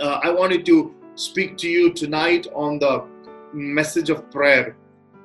[0.00, 3.04] uh, I wanted to speak to you tonight on the
[3.52, 4.76] message of prayer.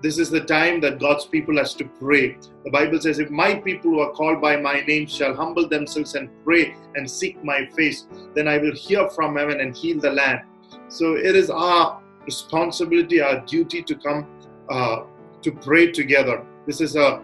[0.02, 2.38] This is the time that God's people has to pray.
[2.64, 6.16] The Bible says, If my people who are called by my name shall humble themselves
[6.16, 8.06] and pray and seek my face,
[8.36, 10.42] then I will hear from heaven and heal the land.
[10.90, 14.28] So it is our responsibility, our duty to come
[14.70, 15.04] uh,
[15.42, 16.46] to pray together.
[16.68, 17.22] This is a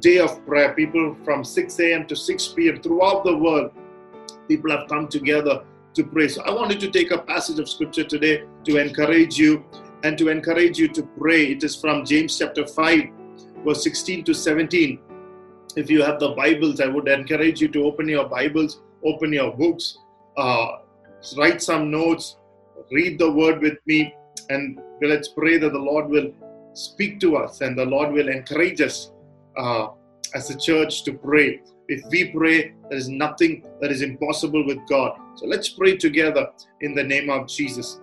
[0.00, 0.74] day of prayer.
[0.74, 2.06] People from 6 a.m.
[2.06, 2.82] to 6 p.m.
[2.82, 3.72] throughout the world,
[4.48, 5.64] people have come together
[5.94, 6.28] to pray.
[6.28, 9.64] So I wanted to take a passage of scripture today to encourage you
[10.02, 11.46] and to encourage you to pray.
[11.46, 13.04] It is from James chapter 5,
[13.64, 14.98] verse 16 to 17.
[15.76, 19.56] If you have the Bibles, I would encourage you to open your Bibles, open your
[19.56, 19.98] books,
[20.36, 20.78] uh,
[21.36, 22.36] write some notes,
[22.90, 24.14] read the word with me,
[24.48, 26.32] and let's pray that the Lord will
[26.74, 29.12] speak to us and the Lord will encourage us
[29.56, 29.88] uh,
[30.34, 31.60] as a church to pray.
[31.90, 35.18] If we pray, there is nothing that is impossible with God.
[35.34, 36.46] So let's pray together
[36.82, 38.00] in the name of Jesus.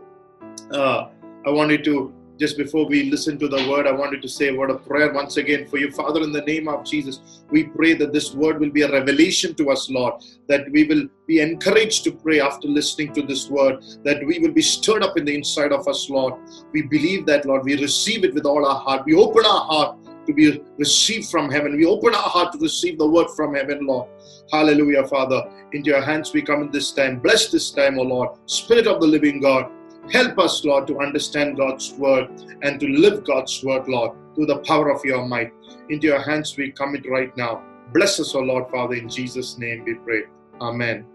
[0.70, 1.08] Uh,
[1.46, 4.54] I wanted to, just before we listen to the word, I wanted to say a
[4.54, 5.90] word of prayer once again for you.
[5.90, 9.56] Father, in the name of Jesus, we pray that this word will be a revelation
[9.56, 10.16] to us, Lord,
[10.50, 14.52] that we will be encouraged to pray after listening to this word, that we will
[14.52, 16.34] be stirred up in the inside of us, Lord.
[16.74, 17.64] We believe that, Lord.
[17.64, 19.06] We receive it with all our heart.
[19.06, 19.98] We open our heart
[20.28, 21.76] to be received from heaven.
[21.76, 24.08] We open our heart to receive the word from heaven, Lord.
[24.52, 25.42] Hallelujah, Father.
[25.74, 27.20] Into your hands we come in this time.
[27.20, 28.38] Bless this time, O Lord.
[28.46, 29.72] Spirit of the living God.
[30.12, 32.30] Help us, Lord, to understand God's word
[32.62, 35.52] and to live God's word, Lord, through the power of your might.
[35.90, 37.64] Into your hands we commit right now.
[37.94, 40.24] Bless us, O Lord, Father, in Jesus' name we pray.
[40.62, 41.06] Amen.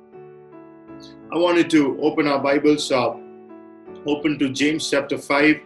[1.32, 3.18] I wanted to open our Bibles up,
[4.06, 5.60] open to James chapter 5.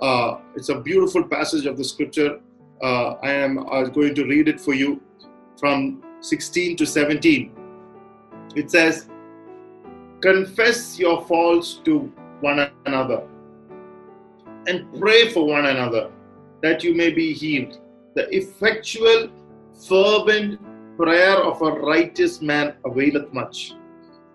[0.00, 2.38] Uh, it's a beautiful passage of the scripture.
[2.82, 5.00] Uh, I am uh, going to read it for you
[5.58, 7.52] from 16 to 17.
[8.54, 9.08] It says,
[10.20, 13.26] Confess your faults to one another
[14.66, 16.10] and pray for one another
[16.62, 17.80] that you may be healed.
[18.14, 19.30] The effectual,
[19.88, 20.60] fervent
[20.96, 23.74] prayer of a righteous man availeth much.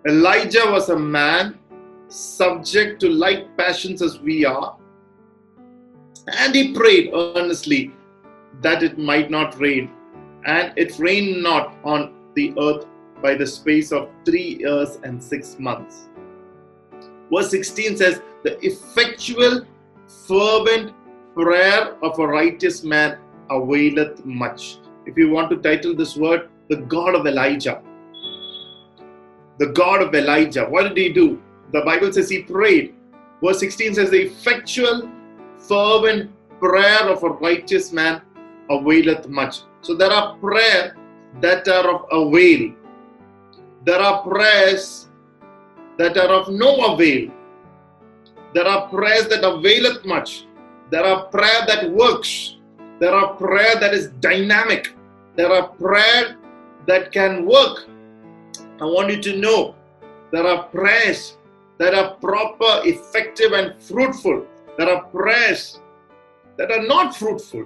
[0.07, 1.59] Elijah was a man
[2.07, 4.77] subject to like passions as we are,
[6.27, 7.91] and he prayed earnestly
[8.61, 9.91] that it might not rain,
[10.45, 12.85] and it rained not on the earth
[13.21, 16.09] by the space of three years and six months.
[17.31, 19.65] Verse 16 says, The effectual,
[20.27, 20.93] fervent
[21.33, 23.17] prayer of a righteous man
[23.49, 24.77] availeth much.
[25.05, 27.81] If you want to title this word, the God of Elijah.
[29.59, 30.65] The God of Elijah.
[30.65, 31.41] What did he do?
[31.71, 32.95] The Bible says he prayed.
[33.43, 35.09] Verse 16 says, The effectual,
[35.57, 38.21] fervent prayer of a righteous man
[38.69, 39.61] availeth much.
[39.81, 40.93] So there are prayers
[41.41, 42.73] that are of avail.
[43.85, 45.09] There are prayers
[45.97, 47.31] that are of no avail.
[48.53, 50.45] There are prayers that availeth much.
[50.89, 52.57] There are prayer that works.
[52.99, 54.95] There are prayer that is dynamic.
[55.35, 56.37] There are prayer
[56.87, 57.89] that can work.
[58.79, 59.75] I want you to know
[60.31, 61.37] there are prayers
[61.79, 64.45] that are proper, effective, and fruitful.
[64.77, 65.79] There are prayers
[66.57, 67.65] that are not fruitful.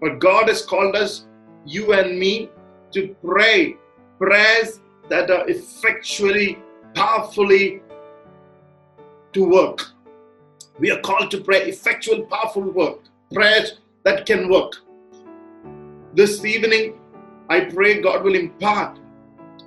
[0.00, 1.26] But God has called us,
[1.64, 2.50] you and me,
[2.92, 3.76] to pray
[4.18, 6.58] prayers that are effectually
[6.94, 7.82] powerfully
[9.32, 9.80] to work.
[10.78, 13.00] We are called to pray effectual, powerful work,
[13.32, 14.76] prayers that can work.
[16.14, 16.98] This evening,
[17.48, 18.98] I pray God will impart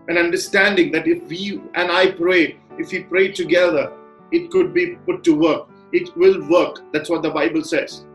[0.07, 3.91] an understanding that if we and I pray, if we pray together,
[4.31, 5.67] it could be put to work.
[5.91, 6.79] It will work.
[6.91, 8.05] That's what the Bible says.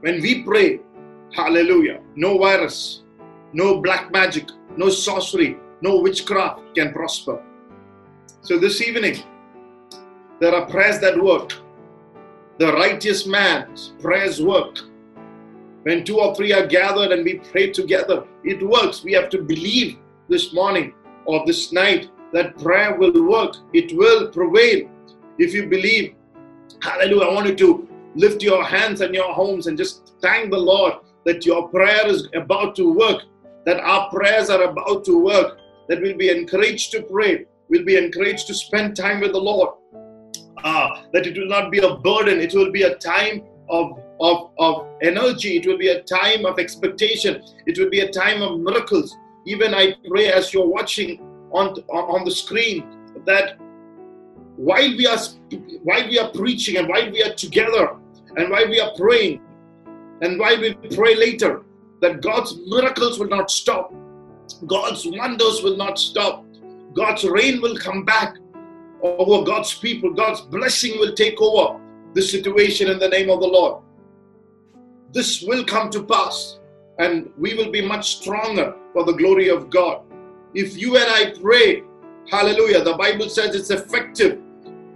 [0.00, 0.80] When we pray,
[1.36, 3.02] hallelujah, no virus,
[3.52, 7.42] no black magic, no sorcery, no witchcraft can prosper.
[8.40, 9.22] So this evening,
[10.40, 11.52] there are prayers that work.
[12.58, 14.78] The righteous man's prayers work.
[15.82, 19.04] When two or three are gathered and we pray together, it works.
[19.04, 19.98] We have to believe
[20.28, 20.94] this morning
[21.26, 23.56] or this night that prayer will work.
[23.74, 24.88] It will prevail.
[25.38, 26.14] If you believe,
[26.80, 30.58] hallelujah, I want you to lift your hands and your homes and just thank the
[30.58, 30.94] Lord
[31.26, 33.22] that your prayer is about to work,
[33.66, 35.58] that our prayers are about to work,
[35.88, 39.70] that we'll be encouraged to pray we'll be encouraged to spend time with the Lord.
[40.64, 44.50] Uh, that it will not be a burden, it will be a time of, of,
[44.58, 48.58] of energy, it will be a time of expectation, it will be a time of
[48.60, 49.14] miracles.
[49.44, 51.20] Even I pray as you're watching
[51.52, 52.84] on, on the screen
[53.26, 53.58] that
[54.56, 55.18] while we are
[55.82, 57.96] while we are preaching and while we are together
[58.36, 59.40] and while we are praying
[60.22, 61.62] and why we pray later
[62.00, 63.92] that God's miracles will not stop
[64.66, 66.44] God's wonders will not stop
[66.94, 68.36] God's rain will come back.
[69.02, 70.12] over God's people.
[70.12, 71.78] God's blessing will take over
[72.14, 73.82] this situation in the name of the Lord.
[75.12, 76.58] This will come to pass,
[76.98, 80.02] and we will be much stronger for the glory of God.
[80.54, 81.82] If you and I pray,
[82.30, 84.40] hallelujah, the Bible says it's effective.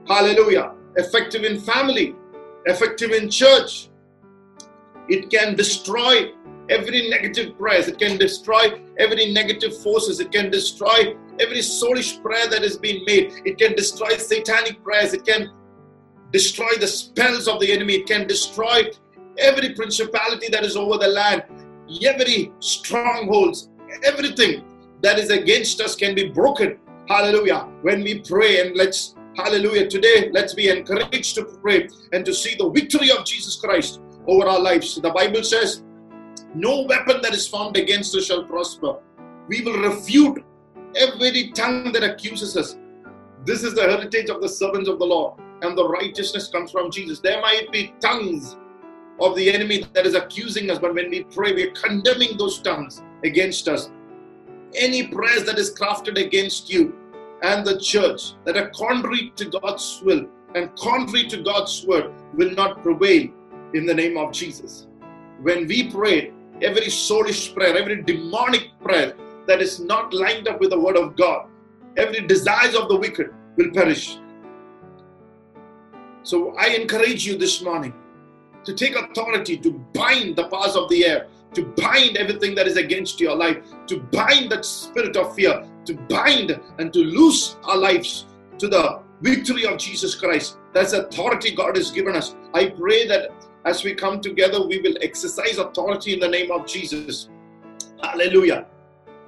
[0.08, 0.72] Hallelujah.
[0.96, 2.16] Effective in family,
[2.64, 3.89] effective in church.
[5.10, 6.32] It can destroy
[6.68, 7.88] every negative prayers.
[7.88, 10.20] It can destroy every negative forces.
[10.20, 13.32] It can destroy every soulish prayer that has been made.
[13.44, 15.12] It can destroy satanic prayers.
[15.12, 15.50] It can
[16.32, 17.94] destroy the spells of the enemy.
[17.94, 18.84] It can destroy
[19.36, 21.42] every principality that is over the land,
[22.04, 23.68] every strongholds,
[24.04, 24.64] everything
[25.02, 26.78] that is against us can be broken.
[27.08, 27.66] Hallelujah.
[27.82, 29.88] When we pray and let's Hallelujah.
[29.88, 34.46] Today, let's be encouraged to pray and to see the victory of Jesus Christ over
[34.46, 34.94] our lives.
[35.00, 35.82] The Bible says,
[36.54, 38.96] No weapon that is formed against us shall prosper.
[39.48, 40.44] We will refute
[40.96, 42.76] every tongue that accuses us.
[43.44, 46.90] This is the heritage of the servants of the Lord, and the righteousness comes from
[46.90, 47.20] Jesus.
[47.20, 48.56] There might be tongues
[49.20, 52.60] of the enemy that is accusing us, but when we pray, we are condemning those
[52.60, 53.90] tongues against us.
[54.74, 56.94] Any prayers that is crafted against you
[57.42, 62.50] and the church that are contrary to God's will and contrary to God's word will
[62.50, 63.28] not prevail
[63.74, 64.86] in the name of Jesus.
[65.40, 66.32] When we pray,
[66.62, 69.14] every soulish prayer, every demonic prayer
[69.46, 71.48] that is not lined up with the word of God,
[71.96, 74.18] every desires of the wicked will perish.
[76.22, 77.94] So I encourage you this morning
[78.64, 82.76] to take authority to bind the powers of the air, to bind everything that is
[82.76, 87.78] against your life, to bind that spirit of fear, to bind and to loose our
[87.78, 88.26] lives
[88.58, 90.58] to the victory of Jesus Christ.
[90.72, 92.36] That's authority God has given us.
[92.54, 93.30] I pray that
[93.64, 97.28] as we come together, we will exercise authority in the name of Jesus.
[98.02, 98.66] Hallelujah.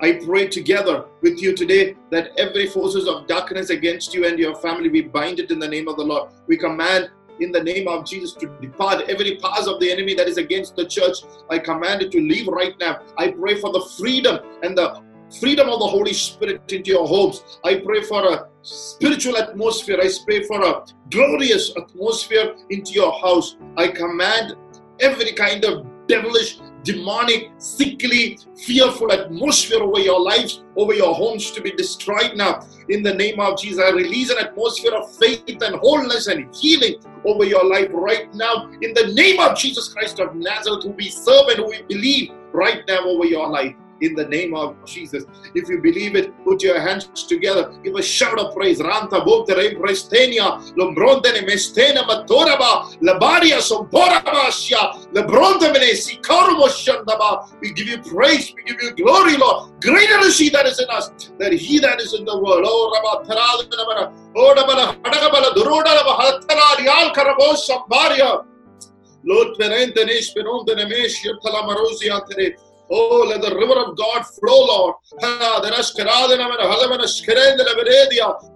[0.00, 4.56] I pray together with you today that every forces of darkness against you and your
[4.56, 6.32] family, we bind it in the name of the Lord.
[6.48, 10.28] We command in the name of Jesus to depart every powers of the enemy that
[10.28, 11.18] is against the church.
[11.50, 13.02] I command it to leave right now.
[13.18, 15.02] I pray for the freedom and the
[15.40, 17.58] freedom of the Holy Spirit into your homes.
[17.64, 19.98] I pray for a spiritual atmosphere.
[20.00, 23.56] I pray for a glorious atmosphere into your house.
[23.76, 24.56] I command
[25.00, 31.60] every kind of devilish, demonic, sickly, fearful atmosphere over your lives, over your homes to
[31.60, 32.66] be destroyed now.
[32.88, 36.96] In the name of Jesus, I release an atmosphere of faith and wholeness and healing
[37.24, 38.68] over your life right now.
[38.82, 42.32] In the name of Jesus Christ of Nazareth, who we serve and who we believe
[42.52, 45.24] right now over your life in the name of Jesus.
[45.54, 47.72] If you believe it, put your hands together.
[47.82, 48.80] Give a shout of praise.
[48.80, 57.48] Ranta botere prestenia, lombrontene mestena matoraba, labaria somporabasya, lebrontemene sikarumo shandaba.
[57.60, 59.80] We give you praise, we give you glory, Lord.
[59.80, 62.64] Greater is He that is in us than He that is in the world.
[62.66, 68.44] Oh, Rabba Taradana, oh, Rabba Hadagabala, Duroda, Rabba Hatala, Rial Karabo, Sambaria.
[69.24, 72.56] Lord, Perente, Nesh, Peronte, Nemesh, Talamarosi, Antere.
[72.94, 74.94] Oh, let the river of God flow, Lord.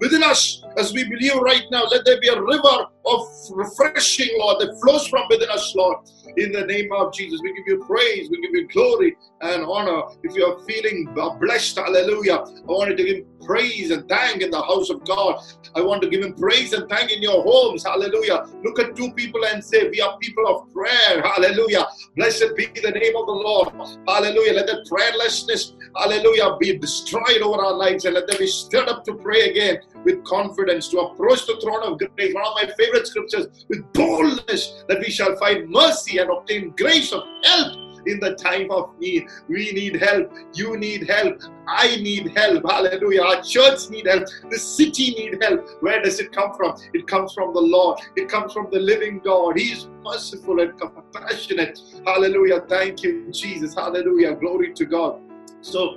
[0.00, 4.61] Within us, as we believe right now, let there be a river of refreshing, Lord,
[4.61, 5.99] that flows from within us, Lord.
[6.37, 10.03] In the name of Jesus, we give you praise, we give you glory and honor.
[10.23, 14.50] If you are feeling blessed, hallelujah, I want to give him praise and thank in
[14.50, 15.41] the house of God.
[15.75, 17.85] I want to give him praise and thank in your homes.
[17.85, 18.44] Hallelujah.
[18.64, 21.22] Look at two people and say, We are people of prayer.
[21.22, 21.86] Hallelujah.
[22.17, 23.69] Blessed be the name of the Lord.
[24.08, 24.55] Hallelujah.
[24.55, 29.05] Let the prayerlessness, hallelujah, be destroyed over our lives and let them be stirred up
[29.05, 32.34] to pray again with confidence, to approach the throne of grace.
[32.34, 37.12] One of my favorite scriptures, with boldness that we shall find mercy and obtain grace
[37.12, 39.26] of help in the time of need.
[39.48, 40.32] We need help.
[40.55, 41.41] You need help.
[41.69, 42.65] I need help.
[42.69, 43.22] Hallelujah.
[43.22, 44.24] Our church need help.
[44.50, 45.69] The city need help.
[45.81, 46.76] Where does it come from?
[46.94, 47.98] It comes from the Lord.
[48.17, 49.58] It comes from the living God.
[49.58, 51.81] He is merciful and compassionate.
[52.06, 52.60] Hallelujah.
[52.69, 53.74] Thank you, Jesus.
[53.74, 54.36] Hallelujah.
[54.36, 55.20] Glory to God.
[55.67, 55.96] So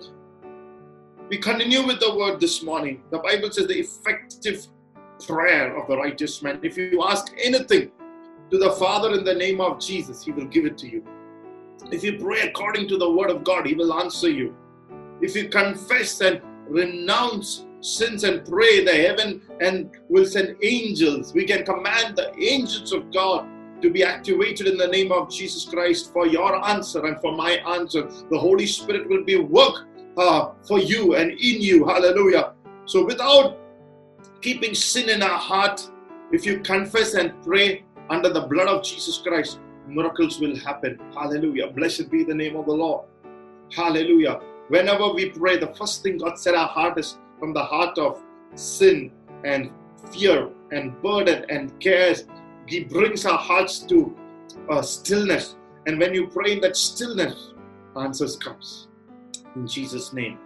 [1.29, 3.03] we continue with the word this morning.
[3.11, 4.65] The Bible says the effective
[5.27, 6.59] prayer of the righteous man.
[6.63, 7.91] If you ask anything
[8.49, 11.03] to the Father in the name of Jesus, He will give it to you.
[11.91, 14.55] If you pray according to the word of God, He will answer you.
[15.21, 21.31] If you confess and renounce sins and pray, the heaven and will send angels.
[21.31, 23.47] We can command the angels of God
[23.81, 27.51] to be activated in the name of Jesus Christ for your answer and for my
[27.75, 28.09] answer.
[28.29, 31.85] The Holy Spirit will be work uh, for you and in you.
[31.85, 32.53] Hallelujah.
[32.85, 33.57] So without
[34.41, 35.89] keeping sin in our heart,
[36.31, 40.99] if you confess and pray under the blood of Jesus Christ, miracles will happen.
[41.13, 41.71] Hallelujah.
[41.71, 43.05] Blessed be the name of the Lord.
[43.71, 44.39] Hallelujah.
[44.69, 48.21] Whenever we pray, the first thing God set our heart is from the heart of
[48.55, 49.11] sin
[49.43, 49.71] and
[50.11, 52.25] fear and burden and cares.
[52.69, 54.15] He brings our hearts to
[54.69, 55.55] uh, stillness.
[55.87, 57.53] And when you pray in that stillness,
[57.99, 58.87] answers comes.
[59.55, 60.37] In Jesus' name.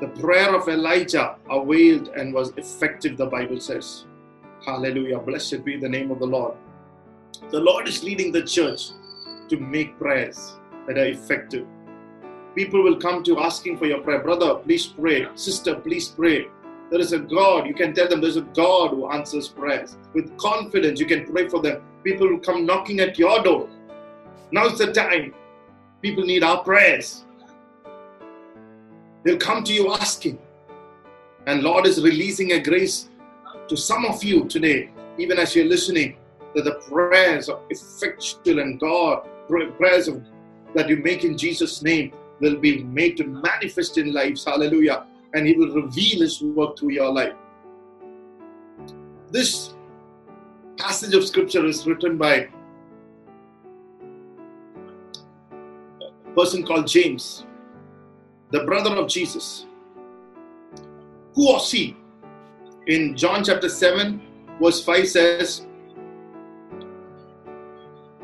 [0.00, 4.04] The prayer of Elijah availed and was effective, the Bible says.
[4.66, 5.20] Hallelujah.
[5.20, 6.54] Blessed be the name of the Lord.
[7.50, 8.90] The Lord is leading the church
[9.48, 11.66] to make prayers that are effective.
[12.54, 14.20] People will come to asking for your prayer.
[14.20, 15.26] Brother, please pray.
[15.34, 16.48] Sister, please pray.
[16.92, 17.66] There is a God.
[17.66, 19.96] You can tell them there's a God who answers prayers.
[20.12, 21.80] With confidence, you can pray for them.
[22.04, 23.66] People will come knocking at your door.
[24.50, 25.32] Now's the time.
[26.02, 27.24] People need our prayers.
[29.24, 30.38] They'll come to you asking.
[31.46, 33.08] And Lord is releasing a grace
[33.68, 36.18] to some of you today, even as you're listening,
[36.54, 39.26] that the prayers are effectual and God,
[39.78, 40.22] prayers of,
[40.74, 44.44] that you make in Jesus' name will be made to manifest in lives.
[44.44, 45.06] Hallelujah.
[45.34, 47.34] And He will reveal His work through your life.
[49.30, 49.74] This
[50.76, 52.48] passage of scripture is written by
[56.00, 57.44] a person called James
[58.52, 59.66] the brother of Jesus.
[61.34, 61.96] Who was he?
[62.86, 64.20] In John chapter 7,
[64.60, 65.66] verse 5 says,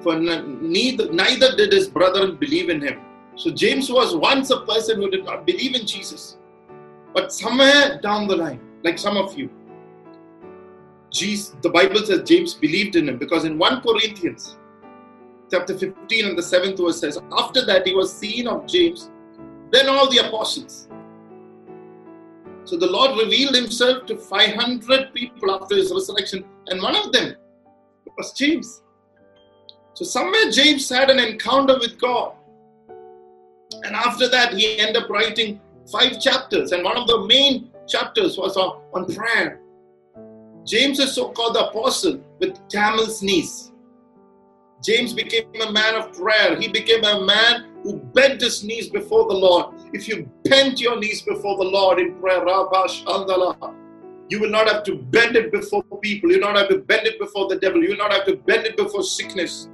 [0.03, 3.01] For neither, neither did his brother believe in him.
[3.37, 6.37] So James was once a person who did not believe in Jesus.
[7.19, 9.51] But somewhere down the line, like some of you,
[11.11, 14.57] Jesus, the Bible says James believed in him because in 1 Corinthians
[15.51, 19.11] chapter 15 and the 7th verse says, After that he was seen of James
[19.73, 20.87] then all the apostles.
[22.63, 27.35] So the Lord revealed himself to 500 people after his resurrection, and one of them
[28.17, 28.85] was James.
[29.95, 32.35] So somewhere James had an encounter with God.
[33.83, 35.61] And after that, he ended up writing
[35.91, 39.61] five chapters, and one of the main chapters was on, on prayer.
[40.67, 43.73] James is so called the apostle with camel's knees.
[44.83, 46.61] James became a man of prayer.
[46.61, 49.75] He became a man who bent his knees before the Lord.
[49.93, 52.45] If you bend your knees before the Lord in prayer,
[54.29, 56.31] you will not have to bend it before people.
[56.31, 57.83] You will not have to bend it before the devil.
[57.83, 59.69] You will not have to bend it before sickness.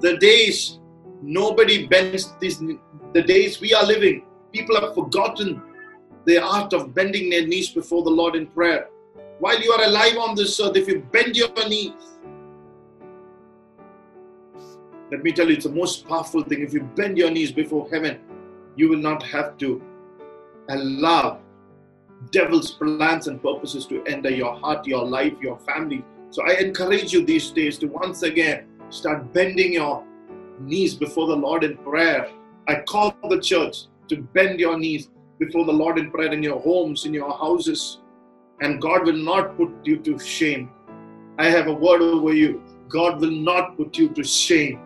[0.00, 0.78] The days
[1.22, 2.58] nobody bends these
[3.12, 5.62] the days we are living, people have forgotten
[6.24, 8.88] the art of bending their knees before the Lord in prayer.
[9.38, 11.92] While you are alive on this earth, if you bend your knees,
[15.10, 16.60] let me tell you, it's the most powerful thing.
[16.62, 18.20] If you bend your knees before heaven,
[18.76, 19.82] you will not have to
[20.68, 21.40] allow
[22.30, 26.04] devil's plans and purposes to enter your heart, your life, your family.
[26.30, 30.04] So I encourage you these days to once again start bending your
[30.60, 32.30] knees before the Lord in prayer.
[32.68, 36.60] I call the church to bend your knees before the Lord in prayer in your
[36.60, 38.00] homes, in your houses,
[38.60, 40.70] and God will not put you to shame.
[41.38, 42.62] I have a word over you.
[42.88, 44.80] God will not put you to shame.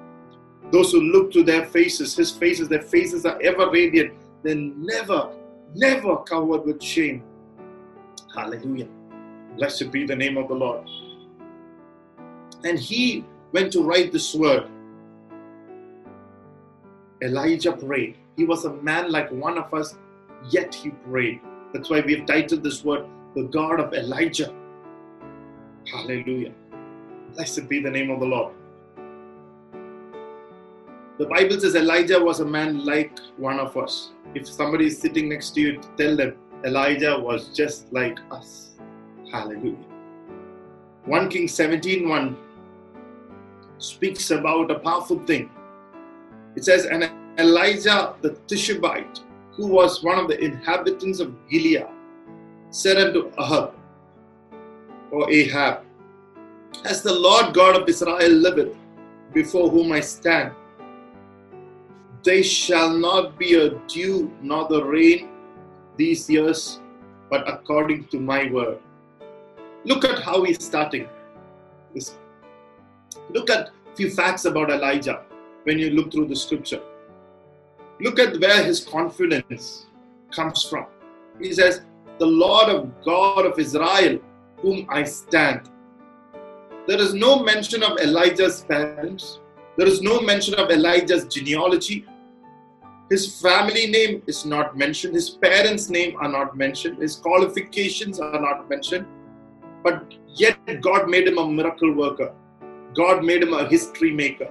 [0.70, 4.14] Those who look to their faces, his faces, their faces are ever radiant.
[4.42, 5.32] They're never,
[5.74, 7.24] never covered with shame.
[8.34, 8.88] Hallelujah.
[9.56, 10.88] Blessed be the name of the Lord.
[12.64, 14.68] And he went to write this word.
[17.22, 18.18] Elijah prayed.
[18.36, 19.96] He was a man like one of us,
[20.50, 21.40] yet he prayed.
[21.72, 24.52] That's why we have titled this word, The God of Elijah.
[25.90, 26.52] Hallelujah.
[27.34, 28.54] Blessed be the name of the Lord.
[31.18, 34.10] The Bible says Elijah was a man like one of us.
[34.34, 38.72] If somebody is sitting next to you, tell them Elijah was just like us.
[39.30, 39.76] Hallelujah.
[41.04, 42.36] 1 King 17 1
[43.78, 45.50] speaks about a powerful thing.
[46.56, 49.20] It says, And Elijah the Tishbite,
[49.52, 51.86] who was one of the inhabitants of Gilead,
[52.70, 53.74] said unto Ahab,
[55.10, 55.82] or Ahab,
[56.84, 58.76] As the Lord God of Israel liveth,
[59.32, 60.52] before whom I stand,
[62.22, 65.28] they shall not be a dew nor the rain
[65.96, 66.80] these years,
[67.30, 68.78] but according to my word.
[69.84, 71.08] Look at how he's starting.
[73.30, 75.22] Look at a few facts about Elijah
[75.64, 76.80] when you look through the scripture.
[78.00, 79.86] Look at where his confidence
[80.30, 80.86] comes from.
[81.40, 81.82] He says,
[82.18, 84.18] The Lord of God of Israel,
[84.58, 85.70] whom I stand.
[86.86, 89.40] There is no mention of Elijah's parents.
[89.76, 92.04] There is no mention of Elijah's genealogy.
[93.10, 98.40] His family name is not mentioned, his parents' name are not mentioned, his qualifications are
[98.40, 99.06] not mentioned.
[99.82, 102.32] But yet, God made him a miracle worker.
[102.94, 104.48] God made him a history maker.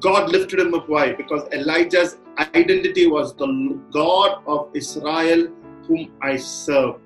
[0.00, 0.88] God lifted him up.
[0.88, 1.12] Why?
[1.12, 5.48] Because Elijah's identity was the God of Israel,
[5.86, 6.96] whom I serve.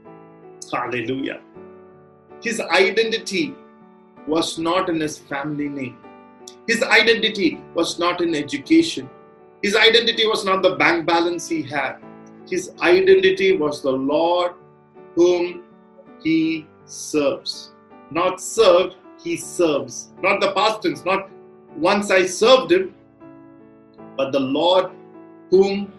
[0.72, 1.40] Hallelujah.
[2.42, 3.54] His identity
[4.26, 5.98] was not in his family name.
[6.66, 9.08] His identity was not in education.
[9.62, 11.96] His identity was not the bank balance he had.
[12.48, 14.52] His identity was the Lord
[15.14, 15.64] whom
[16.22, 17.72] he serves.
[18.10, 20.12] Not served, he serves.
[20.22, 21.28] Not the past tense, not
[21.76, 22.94] once I served him,
[24.16, 24.90] but the Lord
[25.50, 25.92] whom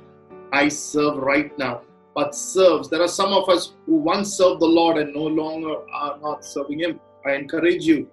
[0.52, 1.82] I serve right now.
[2.16, 2.90] But serves.
[2.90, 6.44] There are some of us who once served the Lord and no longer are not
[6.44, 7.00] serving him.
[7.26, 8.10] I encourage you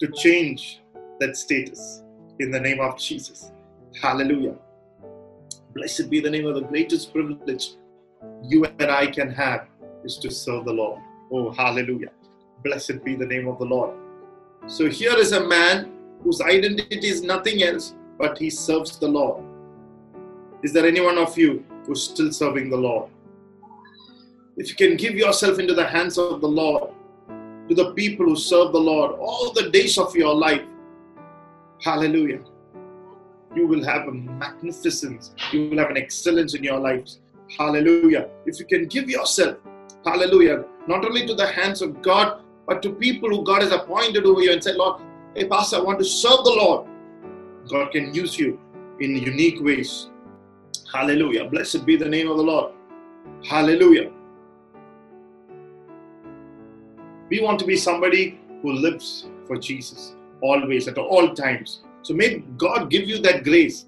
[0.00, 0.82] to change
[1.20, 2.02] that status
[2.40, 3.52] in the name of Jesus.
[4.02, 4.56] Hallelujah.
[5.74, 7.76] Blessed be the name of the greatest privilege
[8.42, 9.68] you and I can have
[10.04, 11.00] is to serve the Lord.
[11.32, 12.10] Oh, hallelujah.
[12.64, 13.94] Blessed be the name of the Lord.
[14.66, 19.44] So here is a man whose identity is nothing else but he serves the Lord.
[20.66, 23.08] Is there any one of you who's still serving the Lord?
[24.56, 26.90] If you can give yourself into the hands of the Lord,
[27.68, 30.62] to the people who serve the Lord all the days of your life,
[31.80, 32.40] hallelujah,
[33.54, 37.20] you will have a magnificence, you will have an excellence in your lives.
[37.56, 38.28] Hallelujah.
[38.44, 39.58] If you can give yourself,
[40.04, 44.26] hallelujah, not only to the hands of God, but to people who God has appointed
[44.26, 45.00] over you and say, Lord,
[45.36, 46.88] hey, Pastor, I want to serve the Lord.
[47.68, 48.58] God can use you
[48.98, 50.10] in unique ways.
[50.96, 51.44] Hallelujah.
[51.44, 52.72] Blessed be the name of the Lord.
[53.44, 54.10] Hallelujah.
[57.28, 61.82] We want to be somebody who lives for Jesus always, at all times.
[62.00, 63.84] So may God give you that grace.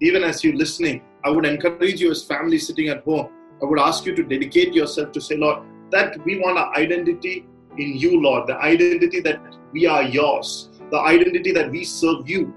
[0.00, 3.28] Even as you're listening, I would encourage you as family sitting at home.
[3.62, 7.44] I would ask you to dedicate yourself to say, Lord, that we want our identity
[7.76, 9.42] in you, Lord, the identity that
[9.74, 12.54] we are yours, the identity that we serve you.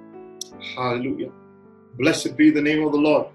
[0.78, 1.32] Hallelujah.
[1.98, 3.28] Blessed be the name of the Lord.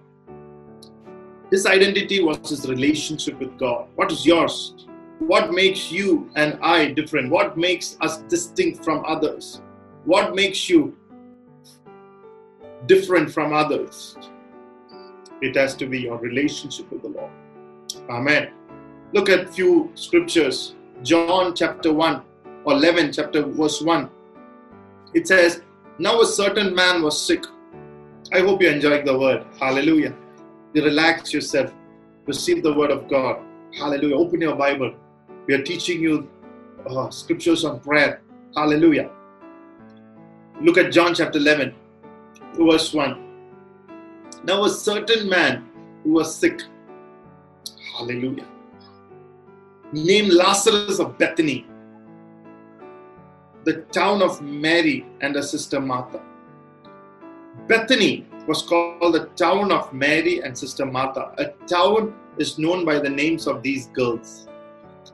[1.51, 3.89] His identity was his relationship with God.
[3.95, 4.87] What is yours?
[5.19, 7.31] What makes you and I different?
[7.31, 9.61] What makes us distinct from others?
[10.05, 10.97] What makes you
[12.87, 14.17] different from others?
[15.41, 17.31] It has to be your relationship with the Lord.
[18.11, 18.51] Amen.
[19.13, 20.75] Look at few scriptures.
[21.03, 22.23] John chapter 1
[22.65, 24.11] or 11 chapter verse 1.
[25.13, 25.63] It says,
[25.99, 27.45] Now a certain man was sick.
[28.33, 29.47] I hope you're enjoying the word.
[29.61, 30.15] Hallelujah.
[30.75, 31.73] Relax yourself.
[32.27, 33.41] Receive the word of God.
[33.79, 34.17] Hallelujah.
[34.17, 34.95] Open your Bible.
[35.47, 36.29] We are teaching you
[36.89, 38.23] uh, scriptures on prayer.
[38.57, 39.11] Hallelujah.
[40.61, 41.75] Look at John chapter 11,
[42.55, 43.25] verse 1.
[44.45, 45.69] Now, a certain man
[46.03, 46.63] who was sick,
[47.97, 48.47] hallelujah,
[49.93, 51.67] named Lazarus of Bethany,
[53.65, 56.21] the town of Mary and her sister Martha.
[57.67, 61.33] Bethany was called the town of Mary and sister Martha.
[61.39, 64.49] A town is known by the names of these girls.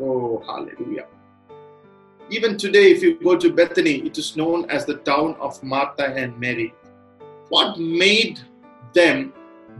[0.01, 1.07] Oh, hallelujah.
[2.31, 6.07] Even today, if you go to Bethany, it is known as the town of Martha
[6.07, 6.73] and Mary.
[7.49, 8.41] What made
[8.95, 9.33] them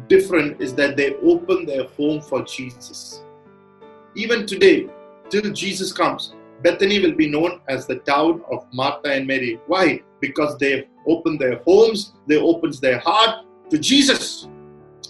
[0.09, 3.23] different is that they opened their home for Jesus.
[4.15, 4.89] Even today,
[5.29, 9.59] till Jesus comes, Bethany will be known as the town of Martha and Mary.
[9.67, 10.03] Why?
[10.21, 14.49] Because they opened their homes, they opened their heart to Jesus.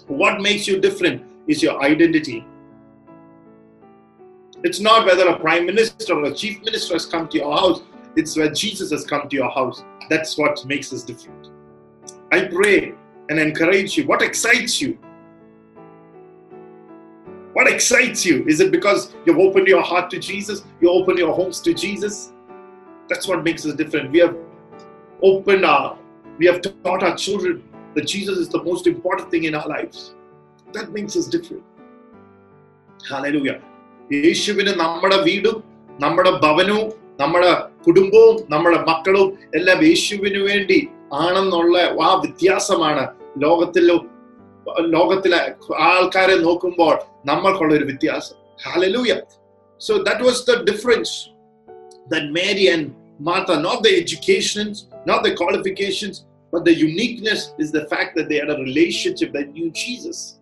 [0.07, 2.45] What makes you different is your identity.
[4.63, 7.81] It's not whether a prime minister or a chief minister has come to your house,
[8.15, 9.83] it's where Jesus has come to your house.
[10.09, 11.49] That's what makes us different.
[12.31, 12.93] I pray
[13.29, 14.05] and encourage you.
[14.05, 14.97] What excites you?
[17.60, 18.44] What excites you?
[18.46, 20.64] Is it because you've opened your heart to Jesus?
[20.80, 22.32] You open your homes to Jesus?
[23.08, 24.10] That's what makes us different.
[24.12, 24.36] We have
[25.22, 25.98] opened our,
[26.38, 27.62] we have taught our children
[27.94, 30.14] that Jesus is the most important thing in our lives.
[30.74, 31.64] That makes us different.
[33.10, 33.58] Hallelujah.
[34.14, 35.56] യേശുവിന് നമ്മുടെ വീടും
[36.02, 36.84] നമ്മുടെ ഭവനവും
[37.20, 37.52] നമ്മുടെ
[37.86, 40.78] കുടുംബവും നമ്മുടെ മക്കളും എല്ലാം യേശുവിന് വേണ്ടി
[41.22, 43.04] ആണെന്നുള്ള ആ വ്യത്യാസമാണ്
[43.44, 43.96] ലോകത്തിലോ
[44.94, 45.40] ലോകത്തിലെ
[45.88, 46.94] ആൾക്കാരെ നോക്കുമ്പോൾ
[47.30, 49.14] നമ്മൾക്കുള്ള ഒരു വ്യത്യാസം hallelujah
[49.86, 51.16] so that was the difference
[52.12, 57.86] that Mary and Martha, not the educations, not the qualifications, but the uniqueness is the
[57.86, 60.38] fact that they had a relationship that knew Jesus.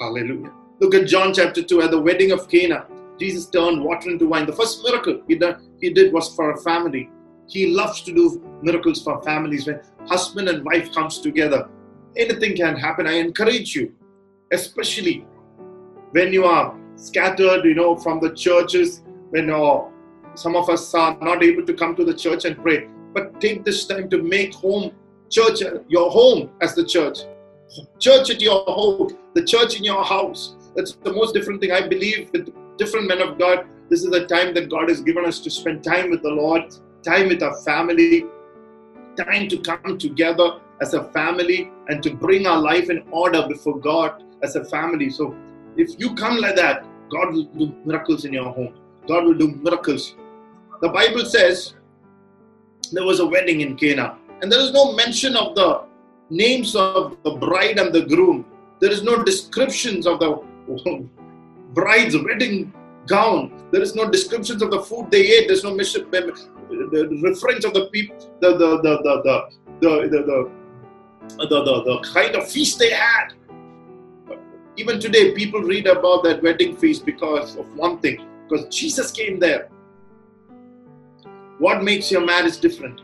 [0.00, 0.52] Hallelujah.
[0.80, 2.86] Look at John chapter 2 at the wedding of Cana.
[3.18, 4.46] Jesus turned water into wine.
[4.46, 7.10] The first miracle he did, he did was for a family.
[7.46, 11.68] He loves to do miracles for families when husband and wife comes together.
[12.17, 13.07] Anything can happen.
[13.07, 13.93] I encourage you,
[14.51, 15.25] especially
[16.11, 19.81] when you are scattered, you know, from the churches, when uh,
[20.35, 22.87] some of us are not able to come to the church and pray.
[23.13, 24.91] But take this time to make home
[25.29, 27.19] church your home as the church.
[27.99, 30.55] Church at your home, the church in your house.
[30.75, 31.71] That's the most different thing.
[31.71, 35.25] I believe with different men of God This is the time that God has given
[35.25, 38.25] us to spend time with the Lord, time with our family,
[39.15, 43.77] time to come together as a family and to bring our life in order before
[43.79, 45.09] God as a family.
[45.09, 45.35] So
[45.75, 48.73] if you come like that, God will do miracles in your home.
[49.07, 50.15] God will do miracles.
[50.81, 51.73] The Bible says
[52.91, 55.69] there was a wedding in Cana, and there is no mention of the
[56.29, 58.45] names of the bride and the groom.
[58.79, 60.29] There is no descriptions of the
[61.73, 62.73] bride's wedding
[63.07, 63.41] gown.
[63.71, 65.47] There is no descriptions of the food they ate.
[65.47, 69.35] There's no reference of the people, the the the the the
[69.81, 70.64] the, the, the
[71.37, 73.33] the, the, the kind of feast they had.
[74.77, 79.39] Even today, people read about that wedding feast because of one thing, because Jesus came
[79.39, 79.69] there.
[81.59, 83.01] What makes your marriage different?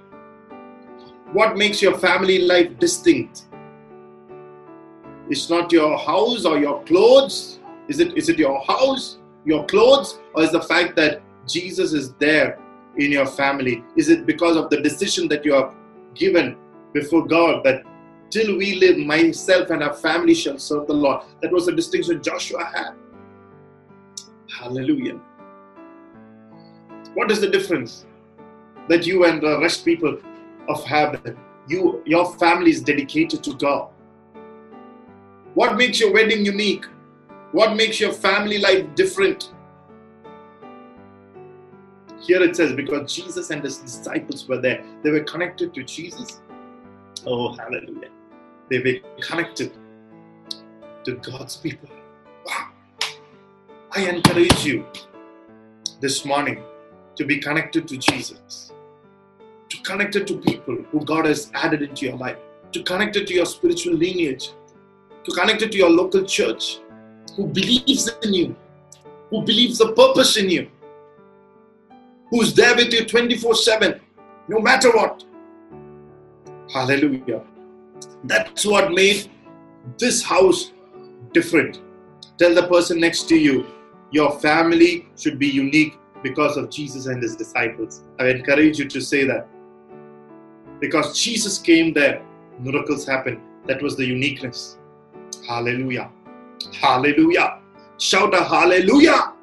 [1.32, 3.46] What makes your family life distinct?
[5.30, 7.60] It's not your house or your clothes.
[7.88, 12.14] Is it, is it your house, your clothes, or is the fact that Jesus is
[12.16, 12.60] there
[12.98, 13.82] in your family?
[13.96, 15.74] Is it because of the decision that you have
[16.14, 16.58] given
[16.94, 17.86] before God that
[18.32, 21.24] till we live, myself and our family shall serve the Lord.
[21.42, 22.94] That was the distinction Joshua had.
[24.50, 25.20] Hallelujah.
[27.14, 28.06] What is the difference
[28.88, 30.18] that you and the rest people
[30.70, 33.90] of heaven, You, your family is dedicated to God.
[35.54, 36.86] What makes your wedding unique?
[37.52, 39.54] What makes your family life different?
[42.22, 46.42] Here it says, because Jesus and his disciples were there, they were connected to Jesus.
[47.26, 48.10] Oh, hallelujah
[48.72, 49.74] they be connected
[51.04, 51.90] to God's people.
[52.46, 52.70] Wow.
[53.92, 54.86] I encourage you
[56.00, 56.64] this morning
[57.18, 58.72] to be connected to Jesus,
[59.68, 62.38] to connected to people who God has added into your life,
[62.72, 64.52] to connected to your spiritual lineage,
[65.26, 66.80] to connected to your local church,
[67.36, 68.56] who believes in you,
[69.32, 70.72] who believes the purpose in you,
[72.30, 74.00] who's there with you 24 7,
[74.48, 75.26] no matter what.
[76.72, 77.44] Hallelujah.
[78.24, 79.30] That's what made
[79.98, 80.72] this house
[81.34, 81.82] different.
[82.38, 83.66] Tell the person next to you,
[84.12, 88.04] your family should be unique because of Jesus and his disciples.
[88.20, 89.48] I encourage you to say that.
[90.80, 92.24] Because Jesus came there,
[92.60, 93.40] miracles happened.
[93.68, 94.78] That was the uniqueness.
[95.48, 96.10] Hallelujah.
[96.74, 97.60] Hallelujah.
[97.98, 99.34] Shout a hallelujah.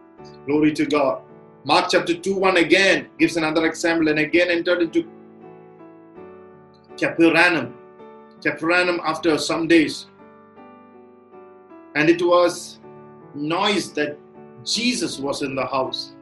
[0.46, 1.22] Glory to God.
[1.64, 5.08] Mark chapter 2 1 again gives another example and again entered into
[6.96, 7.74] Capernaum
[8.42, 10.06] Capernaum after some days.
[11.94, 12.78] And it was
[13.34, 14.18] noise that
[14.64, 16.12] Jesus was in the house.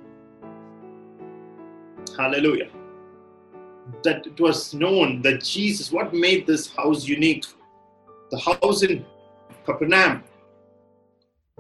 [2.16, 2.68] Hallelujah.
[4.02, 7.44] That it was known that Jesus, what made this house unique?
[8.30, 9.04] The house in
[9.64, 10.24] Capernaum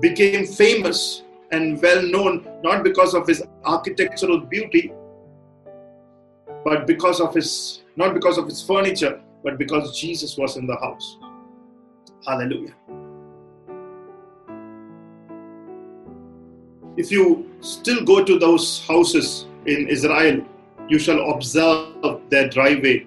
[0.00, 4.92] became famous and well known not because of his architectural beauty,
[6.64, 10.74] but because of his not because of his furniture, but because Jesus was in the
[10.74, 11.18] house.
[12.26, 12.74] Hallelujah.
[16.96, 20.44] If you still go to those houses in Israel,
[20.88, 23.06] you shall observe their driveway.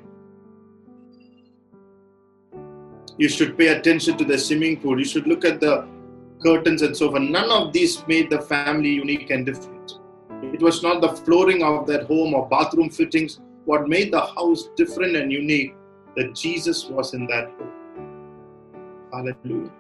[3.18, 4.98] You should pay attention to the swimming pool.
[4.98, 5.86] You should look at the
[6.42, 7.24] curtains and so forth.
[7.24, 10.00] None of these made the family unique and different.
[10.42, 13.42] It was not the flooring of that home or bathroom fittings.
[13.66, 15.76] What made the house different and unique
[16.20, 17.72] that Jesus was in that home.
[19.14, 19.72] Hallelujah.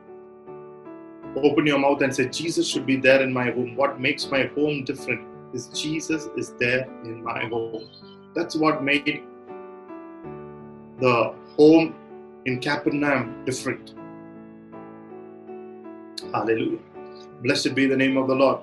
[1.36, 3.76] Open your mouth and say, Jesus should be there in my home.
[3.76, 7.90] What makes my home different is Jesus is there in my home.
[8.34, 9.24] That's what made
[11.02, 11.94] the home
[12.46, 13.96] in Capernaum different.
[16.34, 16.80] Hallelujah.
[17.44, 18.62] Blessed be the name of the Lord.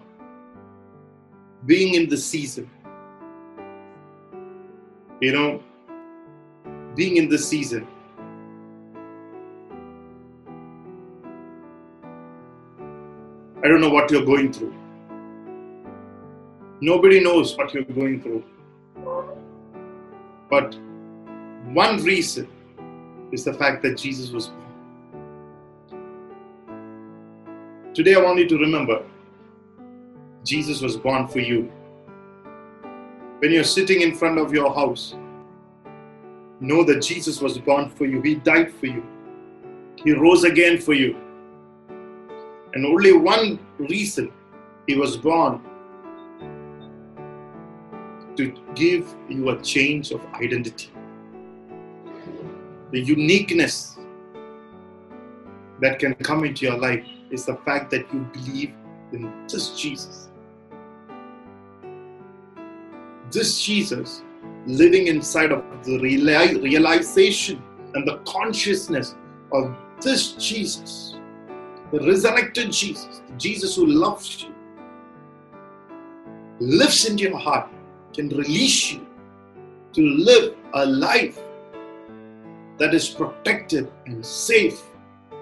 [1.67, 2.71] Being in the season.
[5.21, 5.62] You know,
[6.97, 7.87] being in this season.
[13.63, 14.75] I don't know what you're going through.
[16.81, 18.43] Nobody knows what you're going through.
[20.51, 20.77] But
[21.73, 22.49] one reason
[23.33, 24.63] is the fact that Jesus was born.
[27.95, 29.03] Today, I want you to remember
[30.45, 31.71] Jesus was born for you.
[33.41, 35.15] When you're sitting in front of your house,
[36.61, 39.05] Know that Jesus was born for you, He died for you,
[39.97, 41.16] He rose again for you.
[42.75, 44.33] And only one reason
[44.87, 45.61] He was born
[48.37, 50.90] to give you a change of identity.
[52.92, 53.99] The uniqueness
[55.81, 58.73] that can come into your life is the fact that you believe
[59.12, 60.29] in this Jesus.
[63.31, 64.23] this Jesus
[64.66, 67.62] living inside of the realization
[67.94, 69.14] and the consciousness
[69.52, 71.16] of this Jesus,
[71.92, 74.55] the resurrected Jesus, the Jesus who loves you,
[76.59, 77.68] lives into your heart,
[78.12, 79.07] can release you
[79.92, 81.38] to live a life
[82.79, 84.83] that is protected and safe.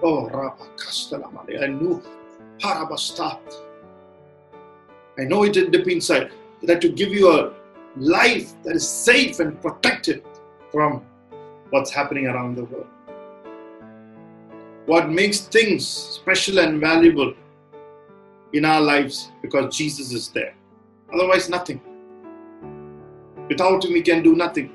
[0.03, 2.03] Oh, Rabba Kastalamale, I know.
[2.63, 2.87] I
[5.25, 6.31] know it in deep inside
[6.63, 7.53] that to give you a
[7.97, 10.25] life that is safe and protected
[10.73, 11.03] from
[11.71, 12.87] what's happening around the world.
[14.87, 17.35] What makes things special and valuable
[18.53, 20.55] in our lives because Jesus is there.
[21.13, 21.81] Otherwise, nothing.
[23.49, 24.71] Without him, we can do nothing.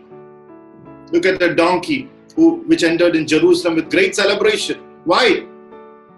[1.11, 4.79] Look at the donkey who, which entered in Jerusalem with great celebration.
[5.05, 5.45] Why?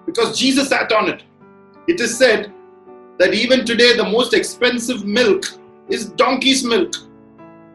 [0.05, 1.23] Because Jesus sat on it.
[1.87, 2.51] It is said
[3.17, 5.45] that even today, the most expensive milk
[5.91, 6.93] is donkey's milk.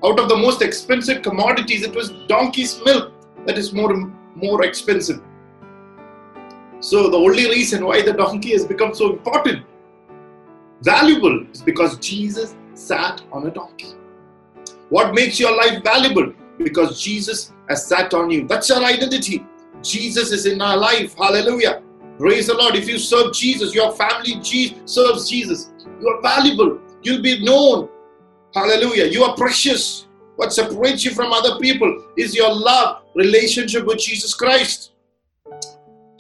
[0.05, 3.13] Out of the most expensive commodities, it was donkey's milk
[3.47, 3.95] that is more,
[4.35, 5.21] more expensive.
[6.81, 9.65] So, the only reason why the donkey has become so important,
[10.83, 13.95] valuable, is because Jesus sat on a donkey.
[14.91, 16.33] What makes your life valuable?
[16.59, 18.47] Because Jesus has sat on you.
[18.47, 19.45] That's your identity.
[19.83, 21.17] Jesus is in our life.
[21.17, 21.83] Hallelujah.
[22.19, 22.77] Praise the Lord.
[22.77, 24.41] If you serve Jesus, your family
[24.85, 25.73] serves Jesus.
[26.01, 26.79] You are valuable.
[27.03, 27.89] You'll be known.
[28.57, 29.05] Hallelujah.
[29.05, 30.07] You are precious.
[30.37, 34.93] What separates you from other people is your love, relationship with Jesus Christ.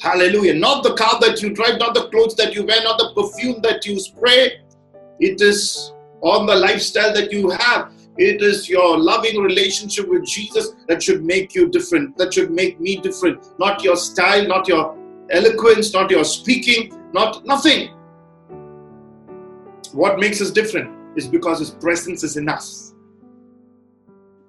[0.02, 0.52] Hallelujah.
[0.52, 3.62] Not the car that you drive, not the clothes that you wear, not the perfume
[3.62, 4.60] that you spray.
[5.18, 7.92] It is on the lifestyle that you have.
[8.18, 12.78] It is your loving relationship with Jesus that should make you different, that should make
[12.78, 13.58] me different.
[13.58, 14.94] Not your style, not your
[15.30, 17.94] eloquence, not your speaking, not nothing.
[19.92, 22.94] What makes us different is because His presence is in us.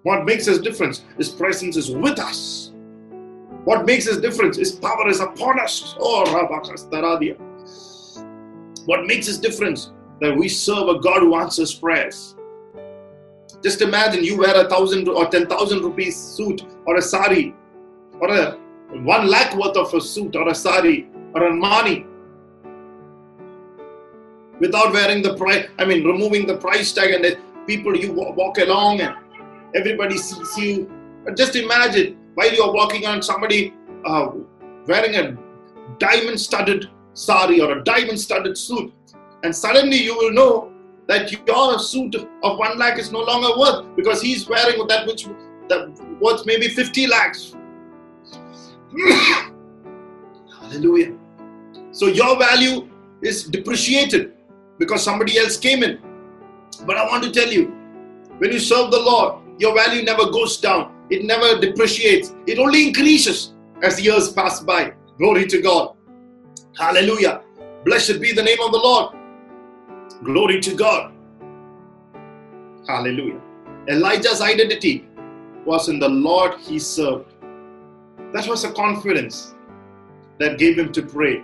[0.03, 1.03] What makes us difference?
[1.17, 2.71] His presence is with us.
[3.65, 4.55] What makes us difference?
[4.55, 5.95] His power is upon us.
[5.99, 7.35] Oh, Rabakastaradia.
[8.85, 9.91] What makes us difference?
[10.21, 12.37] That we serve a God who answers prayers.
[13.61, 17.53] Just imagine you wear a thousand or ten thousand rupees suit or a sari
[18.21, 18.57] or a
[19.03, 22.05] one lakh worth of a suit or a sari or a money
[24.59, 29.01] without wearing the price, I mean, removing the price tag and people you walk along
[29.01, 29.15] and
[29.75, 30.91] everybody sees you.
[31.25, 33.73] But just imagine while you are walking on somebody
[34.05, 34.29] uh,
[34.87, 35.37] wearing a
[35.99, 38.93] diamond studded sari or a diamond studded suit,
[39.43, 40.71] and suddenly you will know
[41.07, 45.27] that your suit of 1 lakh is no longer worth because he's wearing that which
[45.69, 45.89] that
[46.21, 47.55] worth maybe 50 lakhs.
[50.61, 51.13] Hallelujah.
[51.91, 52.89] So your value
[53.21, 54.36] is depreciated
[54.77, 55.99] because somebody else came in.
[56.85, 57.67] But I want to tell you,
[58.37, 62.87] when you serve the Lord, your value never goes down, it never depreciates, it only
[62.87, 64.93] increases as the years pass by.
[65.17, 65.95] Glory to God.
[66.77, 67.41] Hallelujah.
[67.85, 69.15] Blessed be the name of the Lord.
[70.23, 71.13] Glory to God.
[72.87, 73.41] Hallelujah.
[73.87, 75.07] Elijah's identity
[75.65, 77.33] was in the Lord he served.
[78.33, 79.55] That was a confidence
[80.39, 81.43] that gave him to pray.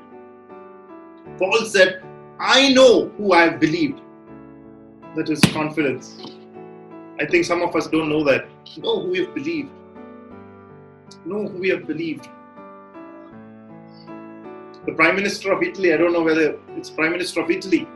[1.39, 2.02] Paul said,
[2.45, 4.01] I know who I have believed.
[5.15, 6.17] That is confidence.
[7.17, 8.47] I think some of us don't know that.
[8.75, 9.71] Know who we have believed.
[11.23, 12.27] Know who we have believed.
[14.85, 17.87] The Prime Minister of Italy, I don't know whether it's Prime Minister of Italy,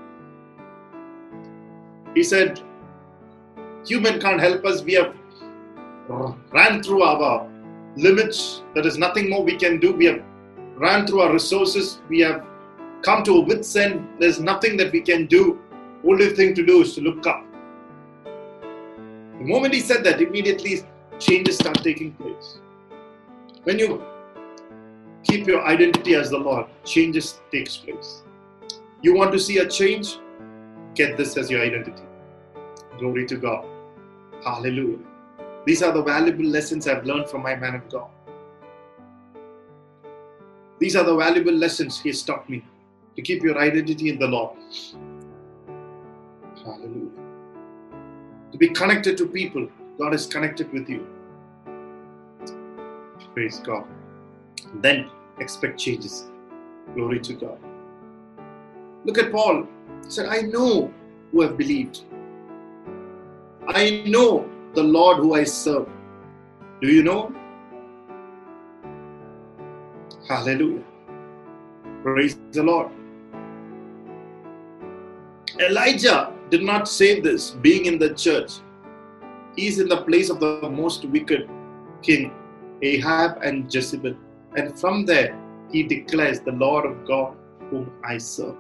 [2.15, 2.62] he said,
[3.86, 4.81] Human can't help us.
[4.81, 5.13] We have
[6.53, 7.49] ran through our
[7.97, 8.63] limits.
[8.73, 9.91] There is nothing more we can do.
[9.91, 10.23] We have
[10.77, 11.99] ran through our resources.
[12.07, 12.45] We have
[13.01, 14.07] come to a end.
[14.19, 15.60] There's nothing that we can do.
[16.05, 17.43] Only thing to do is to look up.
[18.23, 20.83] The moment he said that, immediately
[21.19, 22.60] changes start taking place.
[23.63, 24.03] When you
[25.23, 28.23] keep your identity as the Lord, changes takes place.
[29.01, 30.17] You want to see a change?
[30.95, 32.03] Get this as your identity.
[32.97, 33.65] Glory to God.
[34.43, 34.99] Hallelujah.
[35.65, 38.10] These are the valuable lessons I've learned from my man of God.
[40.79, 42.63] These are the valuable lessons He has taught me
[43.17, 44.56] to keep your identity in the Lord.
[46.63, 47.10] Hallelujah.
[48.51, 49.67] To be connected to people,
[49.99, 51.06] God is connected with you.
[53.34, 53.86] Praise God.
[54.75, 56.30] Then expect changes.
[56.93, 57.58] Glory to God.
[59.03, 59.67] Look at Paul.
[60.03, 60.93] He said, I know
[61.32, 62.01] who have believed.
[63.67, 65.88] I know the Lord who I serve.
[66.82, 67.34] Do you know?
[70.27, 70.84] Hallelujah.
[72.03, 72.96] Praise the Lord.
[75.60, 78.60] Elijah did not say this being in the church.
[79.56, 81.50] He's in the place of the most wicked
[82.04, 82.32] king,
[82.84, 84.15] Ahab and Jezebel.
[84.56, 85.36] And from there,
[85.72, 87.36] he declares, The Lord of God,
[87.72, 88.56] whom I serve.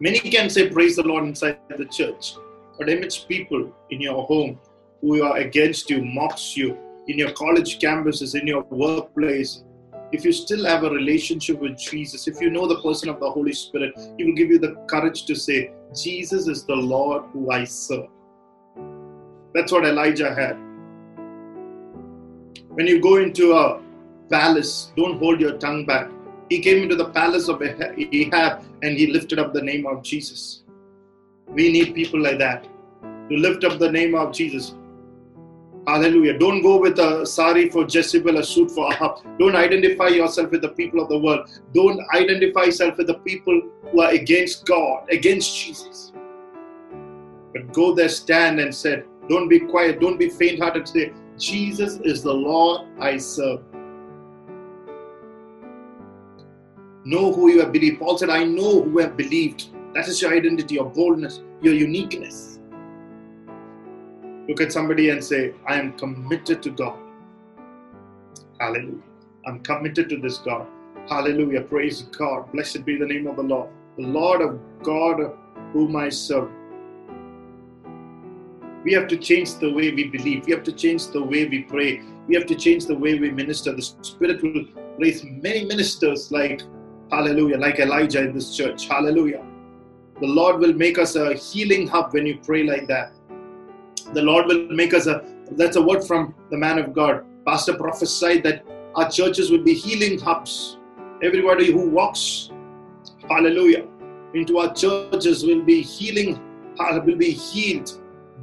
[0.00, 2.34] Many can say, Praise the Lord inside the church,
[2.76, 4.58] but image people in your home
[5.00, 9.62] who are against you, mocks you, in your college campuses, in your workplace,
[10.12, 13.30] if you still have a relationship with Jesus, if you know the person of the
[13.30, 17.50] Holy Spirit, He will give you the courage to say, Jesus is the Lord who
[17.50, 18.08] I serve.
[19.54, 20.56] That's what Elijah had.
[22.70, 23.80] When you go into a
[24.30, 26.10] palace, don't hold your tongue back.
[26.48, 30.62] He came into the palace of Ahab and he lifted up the name of Jesus.
[31.48, 32.64] We need people like that
[33.30, 34.74] to lift up the name of Jesus.
[35.86, 36.38] Hallelujah.
[36.38, 39.20] Don't go with a sari for Jezebel, a suit for Ahab.
[39.38, 41.48] Don't identify yourself with the people of the world.
[41.74, 46.12] Don't identify yourself with the people who are against God, against Jesus.
[47.54, 50.88] But go there, stand and say, Don't be quiet, don't be faint hearted.
[50.88, 53.62] Say, Jesus is the Lord I serve.
[57.04, 58.00] Know who you have believed.
[58.00, 59.68] Paul said, I know who have believed.
[59.94, 62.57] That is your identity, your boldness, your uniqueness.
[64.48, 66.98] Look at somebody and say, I am committed to God.
[68.58, 69.02] Hallelujah.
[69.46, 70.66] I'm committed to this God.
[71.06, 71.60] Hallelujah.
[71.60, 72.50] Praise God.
[72.52, 73.68] Blessed be the name of the Lord.
[73.98, 75.36] The Lord of God
[75.74, 76.50] whom I serve.
[78.84, 80.46] We have to change the way we believe.
[80.46, 82.00] We have to change the way we pray.
[82.26, 83.74] We have to change the way we minister.
[83.74, 84.64] The Spirit will
[84.98, 86.62] raise many ministers like,
[87.10, 88.88] hallelujah, like Elijah in this church.
[88.88, 89.44] Hallelujah.
[90.22, 93.12] The Lord will make us a healing hub when you pray like that
[94.12, 97.24] the Lord will make us a that's a word from the man of God.
[97.46, 100.78] Pastor prophesied that our churches will be healing hubs.
[101.22, 102.50] Everybody who walks,
[103.28, 103.86] hallelujah,
[104.34, 106.40] into our churches will be healing,
[106.78, 107.90] will be healed.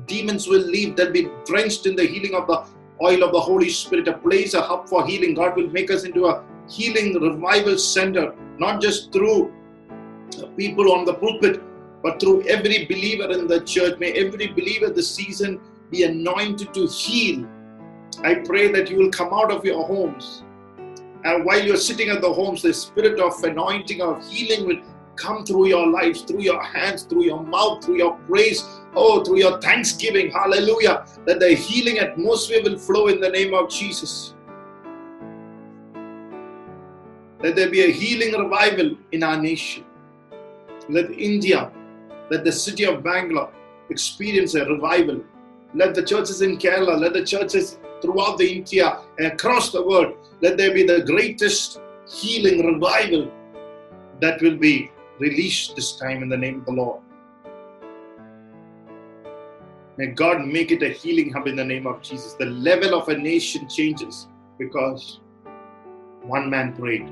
[0.08, 2.66] Demons will leave, they'll be drenched in the healing of the
[3.02, 5.34] oil of the Holy Spirit, a place, a hub for healing.
[5.34, 9.54] God will make us into a healing revival center, not just through
[10.58, 11.62] people on the pulpit,
[12.06, 13.98] but through every believer in the church.
[13.98, 17.48] May every believer this season be anointed to heal.
[18.24, 20.44] I pray that you will come out of your homes.
[21.24, 24.82] And while you're sitting at the homes, the spirit of anointing, of healing will
[25.16, 28.64] come through your lives, through your hands, through your mouth, through your praise,
[28.96, 30.30] oh, through your thanksgiving.
[30.30, 31.08] Hallelujah.
[31.26, 34.36] That the healing atmosphere will flow in the name of Jesus.
[37.42, 39.86] Let there be a healing revival in our nation.
[40.88, 41.72] Let India
[42.30, 43.52] let the city of Bangalore
[43.90, 45.22] experience a revival.
[45.74, 50.16] Let the churches in Kerala, let the churches throughout the India and across the world,
[50.42, 53.32] let there be the greatest healing revival
[54.22, 57.02] that will be released this time in the name of the Lord.
[59.98, 62.34] May God make it a healing hub in the name of Jesus.
[62.34, 64.28] The level of a nation changes
[64.60, 65.22] because
[66.22, 67.10] one man prayed.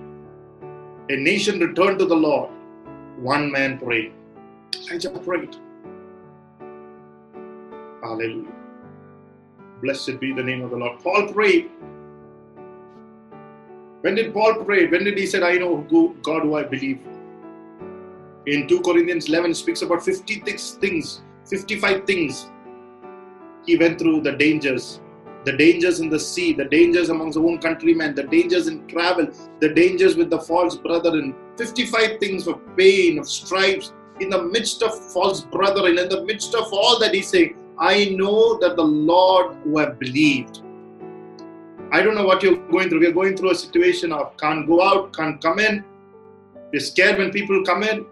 [1.10, 2.50] A nation returned to the Lord,
[3.18, 4.14] one man prayed.
[4.76, 5.56] Elijah prayed.
[8.02, 8.52] Hallelujah.
[9.82, 11.00] Blessed be the name of the Lord.
[11.02, 11.70] Paul prayed.
[14.02, 14.88] When did Paul pray?
[14.88, 15.78] When did he say, I know
[16.22, 17.00] God who I believe?
[18.46, 22.52] In 2 Corinthians 11 speaks about 56 things, 55 things.
[23.66, 25.00] He went through the dangers,
[25.46, 29.28] the dangers in the sea, the dangers amongst his own countrymen, the dangers in travel,
[29.62, 34.44] the dangers with the false brother, and 55 things of pain, of stripes, in the
[34.44, 38.76] midst of false brethren, in the midst of all that he's saying, I know that
[38.76, 40.62] the Lord who have believed.
[41.92, 43.00] I don't know what you're going through.
[43.00, 45.84] We're going through a situation of can't go out, can't come in.
[46.72, 48.06] We're scared when people come in.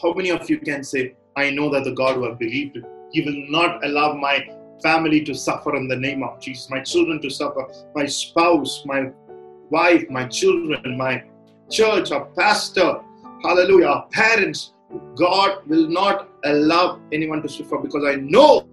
[0.00, 2.78] How many of you can say, I know that the God who have believed,
[3.12, 4.46] He will not allow my
[4.82, 9.10] family to suffer in the name of Jesus, my children to suffer, my spouse, my
[9.70, 11.24] wife, my children, my
[11.70, 13.00] church, our pastor,
[13.44, 14.72] hallelujah, parents,
[15.16, 18.66] God will not allow anyone to suffer because I know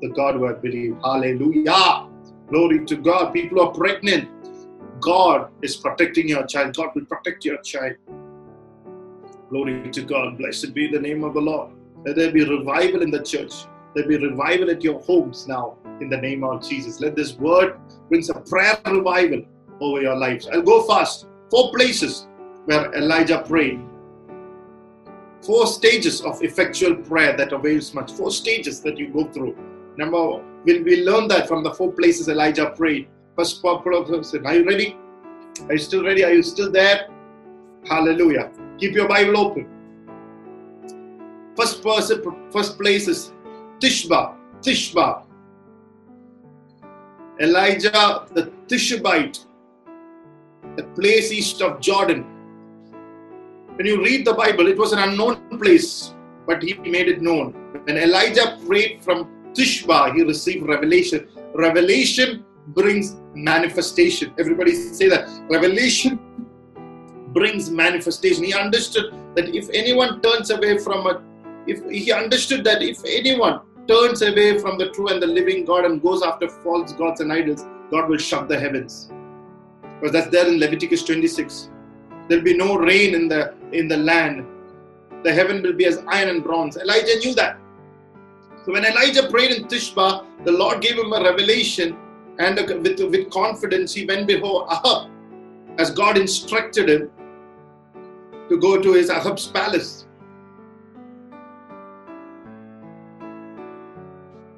[0.00, 0.96] the God who I believe.
[1.02, 2.06] Hallelujah.
[2.48, 3.32] Glory to God.
[3.32, 4.28] People are pregnant.
[5.00, 6.76] God is protecting your child.
[6.76, 7.96] God will protect your child.
[9.50, 10.38] Glory to God.
[10.38, 11.72] Blessed be the name of the Lord.
[12.06, 13.52] Let there be revival in the church.
[13.94, 17.00] Let there be revival at your homes now in the name of Jesus.
[17.00, 17.78] Let this word
[18.08, 19.42] bring a prayer revival
[19.80, 20.48] over your lives.
[20.48, 21.26] I'll go fast.
[21.50, 22.28] Four places
[22.66, 23.80] where Elijah prayed.
[25.42, 28.12] Four stages of effectual prayer that avails much.
[28.12, 29.56] Four stages that you go through.
[29.96, 33.08] Number, one, we'll, we learn that from the four places Elijah prayed.
[33.36, 34.96] First popular person, are you ready?
[35.68, 36.24] Are you still ready?
[36.24, 37.08] Are you still there?
[37.88, 38.50] Hallelujah.
[38.78, 39.66] Keep your Bible open.
[41.56, 43.32] First person, first place is
[43.78, 44.34] Tishba.
[44.60, 45.24] Tishba.
[47.40, 49.46] Elijah the Tishbite,
[50.76, 52.26] the place east of Jordan.
[53.76, 56.14] When you read the Bible, it was an unknown place,
[56.46, 57.52] but he made it known.
[57.84, 61.28] When Elijah prayed from Tishba, he received revelation.
[61.54, 64.34] Revelation brings manifestation.
[64.38, 65.28] Everybody say that.
[65.48, 66.18] Revelation
[67.32, 68.44] brings manifestation.
[68.44, 71.22] He understood that if anyone turns away from a,
[71.66, 75.84] if he understood that if anyone turns away from the true and the living God
[75.84, 79.10] and goes after false gods and idols, God will shut the heavens.
[79.82, 81.70] Because that's there in Leviticus 26.
[82.30, 84.46] There'll be no rain in the in the land.
[85.24, 86.76] The heaven will be as iron and bronze.
[86.76, 87.58] Elijah knew that.
[88.64, 91.96] So when Elijah prayed in Tishba, the Lord gave him a revelation,
[92.38, 95.10] and with, with confidence he went before Ahab,
[95.78, 97.10] as God instructed him
[98.48, 100.06] to go to his Ahab's palace.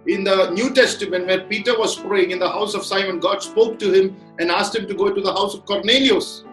[0.07, 3.79] In the New Testament, where Peter was praying in the house of Simon, God spoke
[3.79, 6.45] to him and asked him to go to the house of Cornelius.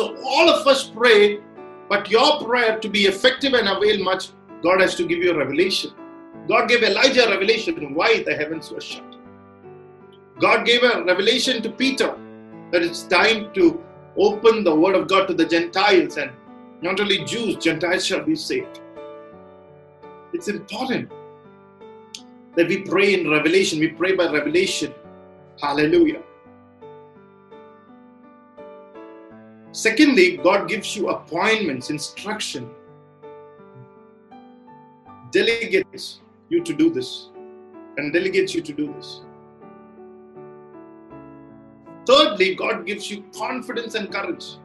[0.00, 1.40] So all of us pray,
[1.90, 4.30] but your prayer to be effective and avail much,
[4.62, 5.90] God has to give you a revelation.
[6.48, 9.04] God gave Elijah a revelation why the heavens were shut.
[10.40, 12.16] God gave a revelation to Peter
[12.72, 13.84] that it's time to
[14.16, 16.30] open the word of God to the Gentiles and
[16.80, 18.80] not only Jews, Gentiles shall be saved.
[20.32, 21.12] It's important
[22.56, 23.80] that we pray in revelation.
[23.80, 24.94] We pray by revelation.
[25.60, 26.22] Hallelujah.
[29.72, 32.68] Secondly, God gives you appointments, instruction,
[35.30, 37.28] delegates you to do this,
[37.96, 39.20] and delegates you to do this.
[42.04, 44.56] Thirdly, God gives you confidence and courage.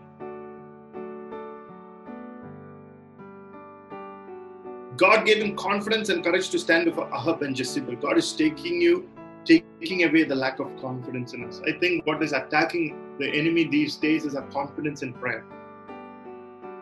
[4.97, 7.97] God gave him confidence and courage to stand before Ahab and Jezebel.
[7.97, 9.07] God is taking you,
[9.45, 11.61] taking away the lack of confidence in us.
[11.65, 15.45] I think what is attacking the enemy these days is our confidence in prayer.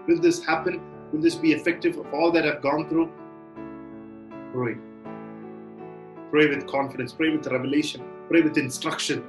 [0.07, 0.81] Will this happen?
[1.11, 3.11] Will this be effective of all that I've gone through?
[4.53, 4.75] Pray.
[6.31, 7.13] Pray with confidence.
[7.13, 8.03] Pray with revelation.
[8.27, 9.23] Pray with instruction.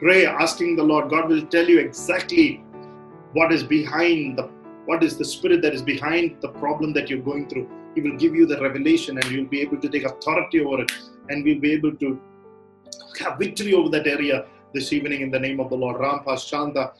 [0.00, 1.08] Pray asking the Lord.
[1.10, 2.64] God will tell you exactly
[3.32, 4.50] what is behind the
[4.86, 7.68] what is the spirit that is behind the problem that you're going through.
[7.96, 10.92] He will give you the revelation and you'll be able to take authority over it
[11.30, 12.20] and we'll be able to
[13.20, 14.44] have victory over that area
[14.74, 15.96] this evening in the name of the Lord.
[15.96, 16.92] Rampa Shanda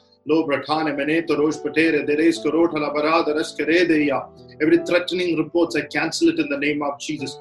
[4.60, 7.38] Every threatening reports, I cancel it in the name of Jesus.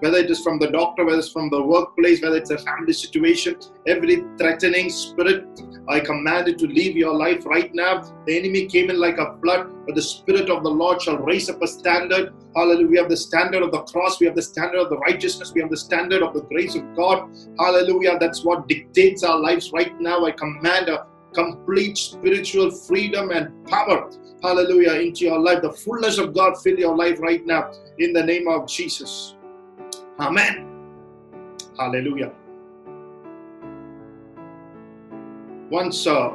[0.00, 2.92] Whether it is from the doctor, whether it's from the workplace, whether it's a family
[2.92, 5.44] situation, every threatening spirit,
[5.88, 8.02] I command it to leave your life right now.
[8.26, 11.48] The enemy came in like a flood, but the Spirit of the Lord shall raise
[11.48, 12.34] up a standard.
[12.54, 12.88] Hallelujah.
[12.88, 15.60] We have the standard of the cross, we have the standard of the righteousness, we
[15.60, 17.30] have the standard of the grace of God.
[17.58, 18.18] Hallelujah.
[18.18, 20.24] That's what dictates our lives right now.
[20.24, 24.10] I command a complete spiritual freedom and power.
[24.42, 24.94] Hallelujah.
[24.94, 25.62] Into your life.
[25.62, 29.36] The fullness of God fill your life right now in the name of Jesus.
[30.18, 30.66] Amen.
[31.78, 32.32] Hallelujah.
[35.70, 36.30] Once uh,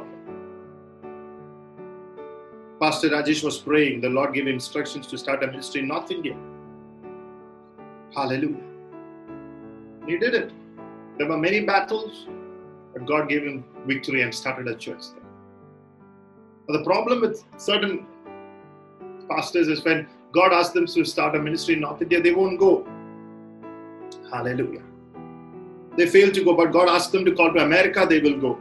[2.82, 6.36] Pastor Rajesh was praying, the Lord gave instructions to start a ministry in North India.
[8.12, 8.64] Hallelujah.
[10.04, 10.50] He did it.
[11.16, 12.26] There were many battles,
[12.92, 15.22] but God gave him victory and started a church there.
[16.66, 18.04] But the problem with certain
[19.30, 22.58] pastors is when God asks them to start a ministry in North India, they won't
[22.58, 22.84] go.
[24.32, 24.82] Hallelujah.
[25.96, 28.58] They fail to go, but God asks them to call to America, they will go.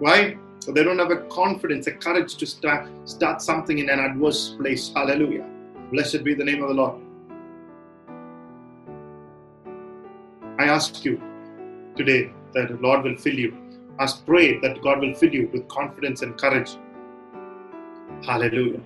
[0.00, 0.36] Why?
[0.60, 4.56] So they don't have a confidence, a courage to start, start something in an adverse
[4.60, 4.92] place.
[4.94, 5.46] Hallelujah.
[5.92, 7.00] Blessed be the name of the Lord.
[10.58, 11.22] I ask you
[11.96, 13.56] today that the Lord will fill you.
[13.98, 16.76] Ask, pray that God will fill you with confidence and courage.
[18.24, 18.80] Hallelujah.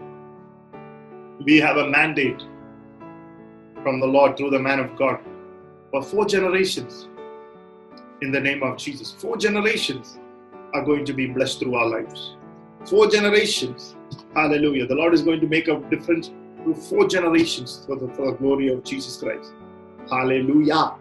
[1.44, 2.42] We have a mandate
[3.82, 5.18] from the Lord through the man of God
[5.90, 7.08] for four generations
[8.20, 9.12] in the name of Jesus.
[9.12, 10.18] Four generations
[10.74, 12.36] are going to be blessed through our lives.
[12.86, 13.96] Four generations.
[14.34, 14.86] Hallelujah.
[14.86, 16.30] The Lord is going to make a difference
[16.62, 19.52] through four generations for the, for the glory of Jesus Christ.
[20.10, 20.94] Hallelujah.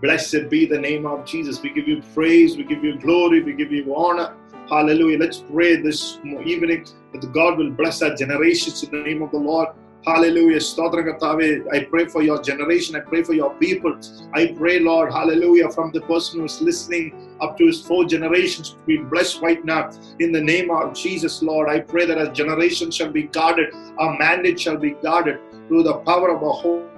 [0.00, 1.60] Blessed be the name of Jesus.
[1.60, 4.36] We give you praise, we give you glory, we give you honor.
[4.68, 5.18] Hallelujah.
[5.18, 9.38] Let's pray this evening that God will bless our generations in the name of the
[9.38, 9.68] Lord.
[10.06, 10.58] Hallelujah.
[10.58, 11.66] Stotram Katave.
[11.72, 12.96] I pray for your generation.
[12.96, 13.98] I pray for your people.
[14.32, 18.70] I pray, Lord, hallelujah, from the person who is listening up to his four generations
[18.70, 19.90] to be blessed right now.
[20.20, 24.16] In the name of Jesus, Lord, I pray that our generation shall be guarded, our
[24.18, 26.88] mandate shall be guarded through the power of the Holy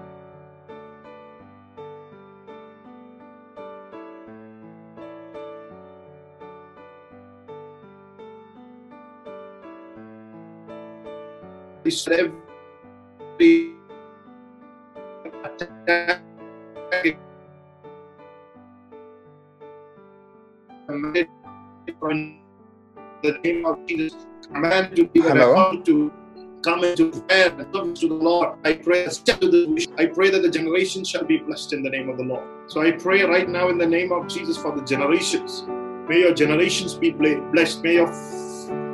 [12.13, 12.50] every
[13.41, 13.77] in
[23.23, 25.81] the name of Jesus, command to be Hello.
[25.83, 26.13] to
[26.63, 28.59] come into prayer and service to the Lord.
[28.65, 32.11] I pray, to the I pray that the generation shall be blessed in the name
[32.11, 32.47] of the Lord.
[32.67, 35.65] So I pray right now in the name of Jesus for the generations.
[36.09, 37.83] May your generations be blessed.
[37.83, 38.13] May your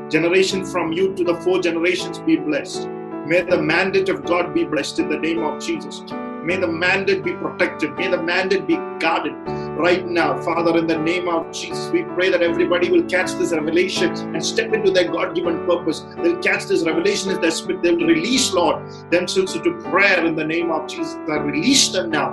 [0.09, 2.88] generation from you to the four generations be blessed.
[3.27, 6.01] May the mandate of God be blessed in the name of Jesus.
[6.45, 7.97] May the mandate be protected.
[7.97, 9.35] May the mandate be guarded
[9.77, 10.41] right now.
[10.43, 14.47] Father, in the name of Jesus, we pray that everybody will catch this revelation and
[14.47, 16.07] step into their God given purpose.
[16.18, 17.83] They'll catch this revelation as their spirit.
[17.83, 21.16] They'll release, Lord, themselves into prayer in the name of Jesus.
[21.29, 22.31] I release them now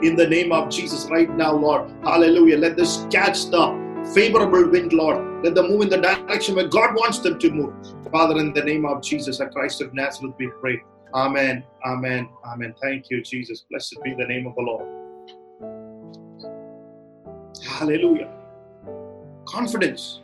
[0.00, 1.90] in the name of Jesus right now, Lord.
[2.04, 2.58] Hallelujah.
[2.58, 5.44] Let this catch the favorable wind, Lord.
[5.44, 7.74] Let them move in the direction where God wants them to move.
[8.10, 10.82] Father, in the name of Jesus, at Christ of Nazareth, we pray.
[11.14, 11.64] Amen.
[11.86, 12.28] Amen.
[12.44, 12.74] Amen.
[12.82, 13.64] Thank you, Jesus.
[13.70, 14.88] Blessed be the name of the Lord.
[17.64, 18.30] Hallelujah.
[19.46, 20.20] Confidence.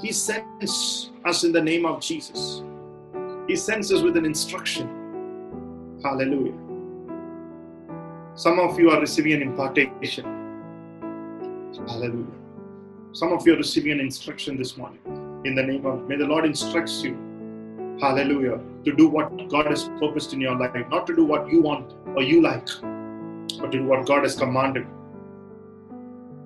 [0.00, 2.62] He sends us in the name of Jesus.
[3.46, 4.88] He sends us with an instruction.
[6.02, 6.61] Hallelujah.
[8.34, 10.24] Some of you are receiving an impartation.
[11.86, 12.24] Hallelujah.
[13.12, 15.00] Some of you are receiving an instruction this morning.
[15.44, 17.14] In the name of, may the Lord instructs you.
[18.00, 18.58] Hallelujah.
[18.86, 21.92] To do what God has purposed in your life, not to do what you want
[22.16, 22.66] or you like,
[23.60, 24.86] but to do what God has commanded.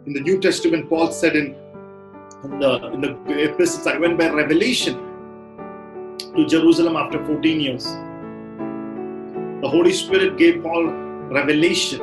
[0.07, 1.55] In the New Testament, Paul said in,
[2.43, 3.14] in the in the
[3.45, 4.99] epistles, I went by revelation
[6.34, 7.84] to Jerusalem after 14 years.
[9.62, 12.01] The Holy Spirit gave Paul revelation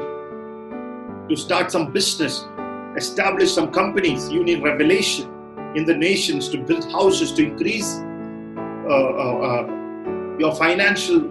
[1.30, 2.46] to start some business,
[2.98, 4.30] establish some companies.
[4.30, 5.32] You need revelation
[5.76, 11.22] in the nations to build houses, to increase uh, uh, uh, your financial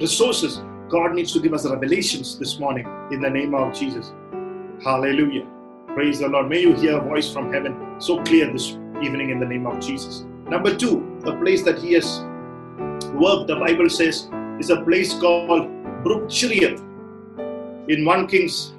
[0.00, 0.62] resources.
[0.88, 4.12] God needs to give us revelations this morning in the name of Jesus.
[4.84, 5.46] Hallelujah.
[5.88, 6.48] Praise the Lord.
[6.48, 8.72] May you hear a voice from heaven so clear this
[9.02, 10.24] evening in the name of Jesus.
[10.48, 12.20] Number two, the place that he has
[13.14, 14.28] worked, the Bible says,
[14.60, 15.70] is a place called
[16.06, 16.80] Brook Cherith.
[17.88, 18.74] In 1 Kings,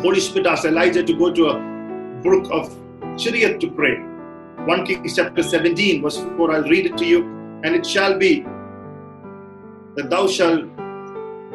[0.00, 1.54] Holy Spirit asked Elijah to go to a
[2.22, 2.72] brook of
[3.18, 3.96] Cherith to pray.
[4.64, 7.24] 1 Kings chapter 17, verse 4, I'll read it to you.
[7.64, 8.42] And it shall be
[9.96, 10.66] that thou shalt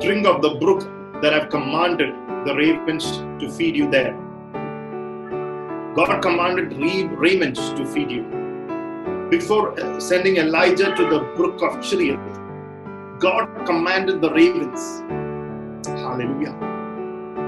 [0.01, 0.81] drink of the brook
[1.21, 2.13] that I've commanded
[2.45, 3.05] the ravens
[3.39, 4.13] to feed you there.
[5.95, 6.73] God commanded
[7.17, 8.23] ravens to feed you.
[9.29, 12.19] Before sending Elijah to the brook of Cherith,
[13.19, 15.01] God commanded the ravens.
[15.87, 16.53] Hallelujah.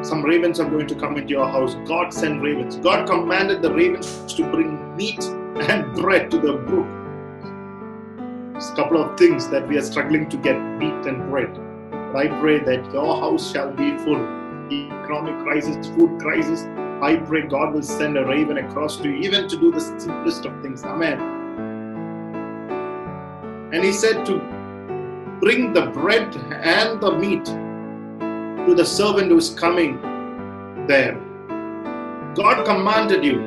[0.02, 1.76] Some ravens are going to come into your house.
[1.86, 2.78] God sent ravens.
[2.78, 6.88] God commanded the ravens to bring meat and bread to the brook.
[8.56, 11.50] It's a couple of things that we are struggling to get meat and bread.
[12.16, 14.24] I pray that your house shall be full.
[14.72, 16.64] Economic crisis, food crisis.
[17.02, 20.46] I pray God will send a raven across to you, even to do the simplest
[20.46, 20.84] of things.
[20.84, 21.20] Amen.
[23.74, 24.57] And He said to
[25.40, 30.02] bring the bread and the meat to the servant who is coming
[30.88, 31.16] there.
[32.36, 33.38] God commanded you.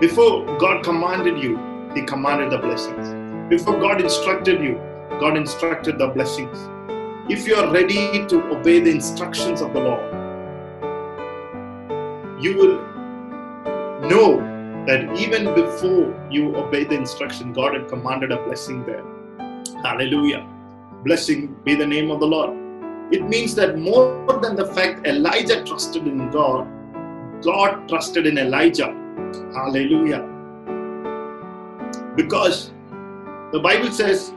[0.00, 1.58] Before God commanded you,
[1.94, 3.14] He commanded the blessings.
[3.48, 4.80] Before God instructed you,
[5.20, 6.68] God instructed the blessings.
[7.30, 10.02] If you are ready to obey the instructions of the Lord,
[12.42, 12.92] you will
[14.08, 14.38] know
[14.86, 19.04] that even before you obey the instruction, God had commanded a blessing there.
[19.82, 20.48] Hallelujah.
[21.04, 22.50] Blessing be the name of the Lord.
[23.12, 26.68] It means that more than the fact Elijah trusted in God,
[27.42, 28.94] God trusted in Elijah.
[29.54, 30.22] Hallelujah.
[32.16, 32.70] Because
[33.52, 34.32] the Bible says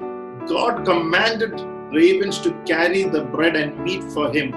[0.48, 1.62] God commanded
[1.94, 4.52] ravens to carry the bread and meat for him.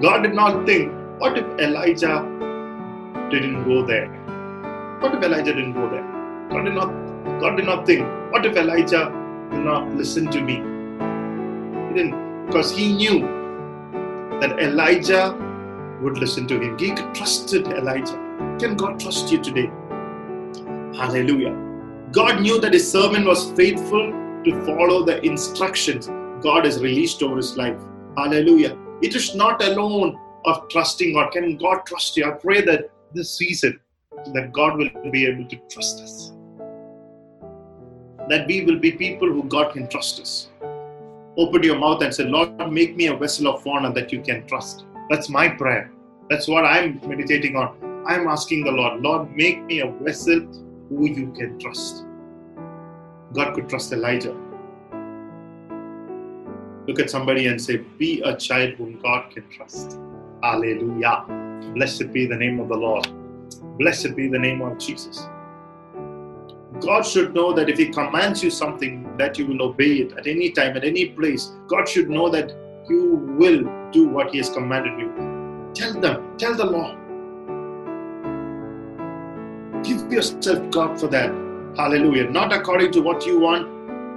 [0.00, 2.22] God did not think, what if Elijah
[3.30, 4.08] didn't go there?
[5.00, 6.04] What if Elijah didn't go there?
[6.50, 6.90] God did not
[7.40, 9.10] God did not think, what if Elijah
[9.50, 10.54] will not listen to me?
[11.88, 13.20] He didn't, because he knew
[14.40, 15.36] that Elijah
[16.00, 16.78] would listen to him.
[16.78, 18.18] He trusted Elijah.
[18.58, 19.70] Can God trust you today?
[20.96, 21.54] Hallelujah.
[22.10, 24.10] God knew that his servant was faithful
[24.44, 26.08] to follow the instructions
[26.42, 27.80] God has released over his life.
[28.16, 28.78] Hallelujah.
[29.02, 31.32] It is not alone of trusting God.
[31.32, 32.24] Can God trust you?
[32.24, 33.78] I pray that this season
[34.32, 36.32] that God will be able to trust us.
[38.28, 40.48] That we will be people who God can trust us.
[41.36, 44.46] Open your mouth and say, Lord, make me a vessel of honor that you can
[44.46, 44.84] trust.
[45.08, 45.90] That's my prayer.
[46.28, 47.76] That's what I'm meditating on.
[48.06, 50.40] I'm asking the Lord, Lord, make me a vessel
[50.88, 52.04] who you can trust.
[53.32, 54.36] God could trust Elijah.
[56.86, 59.98] Look at somebody and say, Be a child whom God can trust.
[60.42, 61.24] Hallelujah.
[61.74, 63.06] Blessed be the name of the Lord.
[63.78, 65.28] Blessed be the name of Jesus.
[66.82, 70.26] God should know that if He commands you something, that you will obey it at
[70.26, 71.52] any time, at any place.
[71.68, 72.50] God should know that
[72.88, 73.62] you will
[73.92, 75.08] do what He has commanded you.
[75.74, 76.98] Tell them, tell the Lord.
[79.84, 81.30] Give yourself God for that.
[81.76, 82.28] Hallelujah.
[82.30, 83.68] Not according to what you want,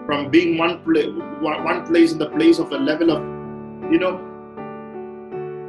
[0.07, 1.09] from being one, place,
[1.41, 3.21] one place in the place of a level of,
[3.91, 4.19] you know,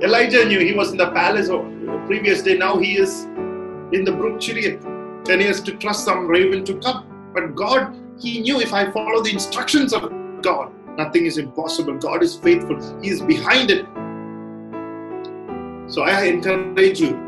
[0.03, 1.65] Elijah knew he was in the palace of
[2.07, 2.57] previous day.
[2.57, 3.25] Now he is
[3.93, 4.96] in the brook Cherith.
[5.29, 7.31] And he has to trust some raven to come.
[7.35, 10.11] But God, he knew if I follow the instructions of
[10.41, 11.95] God, nothing is impossible.
[11.99, 12.79] God is faithful.
[13.03, 13.85] He is behind it.
[15.93, 17.21] So I encourage you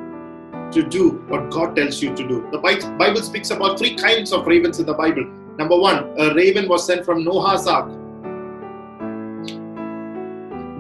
[0.70, 2.49] to do what God tells you to do.
[2.53, 5.24] The Bible speaks about three kinds of ravens in the Bible.
[5.59, 7.88] Number one, a raven was sent from Noah's ark.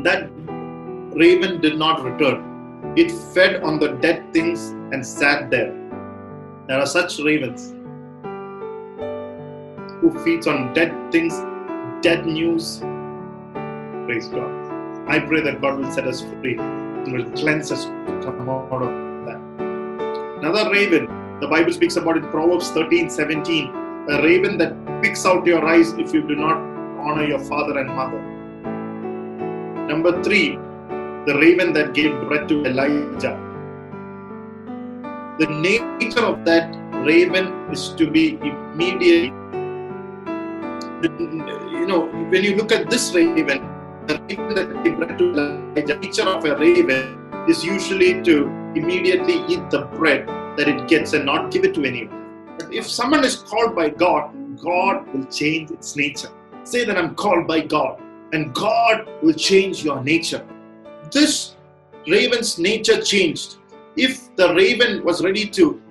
[0.04, 0.30] That
[1.16, 2.94] raven did not return.
[2.96, 5.74] It fed on the dead things and sat there.
[6.68, 7.70] There are such ravens
[10.00, 11.32] who feeds on dead things,
[12.02, 12.80] dead news.
[14.04, 14.52] Praise God.
[15.08, 18.82] I pray that God will set us free and will cleanse us to come out
[18.82, 18.90] of
[19.24, 19.40] that.
[20.40, 21.06] Another raven,
[21.40, 23.68] the Bible speaks about in Proverbs 13 17,
[24.10, 26.58] a raven that picks out your eyes if you do not
[27.00, 28.20] honor your father and mother.
[29.86, 30.56] Number three,
[31.24, 33.47] the raven that gave bread to Elijah.
[35.38, 36.74] The nature of that
[37.06, 39.32] raven is to be immediately.
[41.70, 43.62] You know, when you look at this raven,
[44.06, 49.70] the raven that bread to the nature of a raven is usually to immediately eat
[49.70, 50.26] the bread
[50.58, 52.56] that it gets and not give it to anyone.
[52.58, 56.30] But if someone is called by God, God will change its nature.
[56.64, 60.44] Say that I'm called by God, and God will change your nature
[61.10, 61.54] this
[62.06, 63.57] raven's nature changed.
[63.98, 65.82] If the raven was ready to,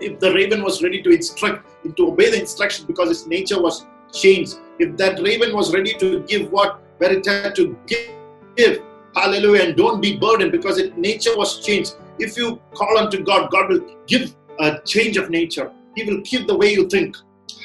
[0.00, 3.86] if the raven was ready to instruct, to obey the instruction because its nature was
[4.12, 8.82] changed, if that raven was ready to give what where it had to give,
[9.14, 11.94] hallelujah, and don't be burdened because its nature was changed.
[12.18, 15.70] If you call unto God, God will give a change of nature.
[15.94, 17.16] He will give the way you think.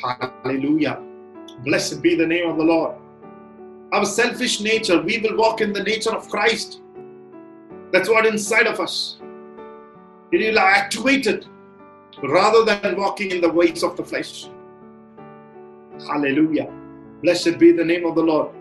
[0.04, 1.02] Hallelujah.
[1.64, 2.96] Blessed be the name of the Lord.
[3.94, 6.82] Our selfish nature, we will walk in the nature of Christ.
[7.92, 9.17] That's what inside of us.
[10.32, 11.48] It will activate it
[12.24, 14.48] rather than walking in the ways of the flesh.
[16.08, 16.72] Hallelujah.
[17.24, 18.54] Blessed be the name of the Lord.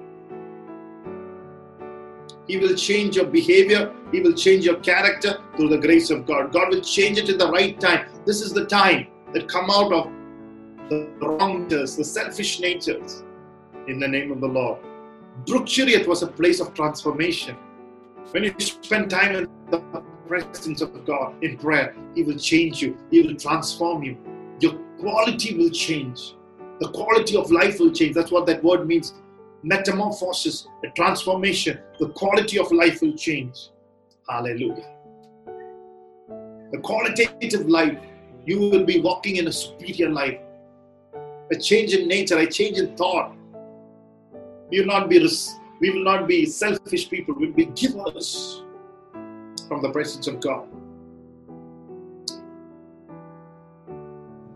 [2.46, 3.92] He will change your behavior.
[4.12, 6.52] He will change your character through the grace of God.
[6.52, 8.06] God will change it in the right time.
[8.24, 10.12] This is the time that come out of
[10.88, 13.24] the wrong natures, the selfish natures,
[13.88, 14.78] in the name of the Lord.
[15.46, 17.56] Brook Cherith was a place of transformation.
[18.30, 19.78] When you spend time in the
[20.26, 24.16] presence of God in prayer, He will change you, He will transform you.
[24.60, 26.34] Your quality will change.
[26.80, 28.14] The quality of life will change.
[28.14, 29.14] That's what that word means.
[29.62, 31.78] Metamorphosis, a transformation.
[31.98, 33.70] The quality of life will change.
[34.28, 34.88] Hallelujah.
[36.72, 37.98] The qualitative life,
[38.44, 40.38] you will be walking in a superior life.
[41.50, 43.34] A change in nature, a change in thought.
[44.70, 45.26] You will not be
[45.80, 48.62] we will not be selfish people, we'll be givers
[49.68, 50.66] from the presence of God.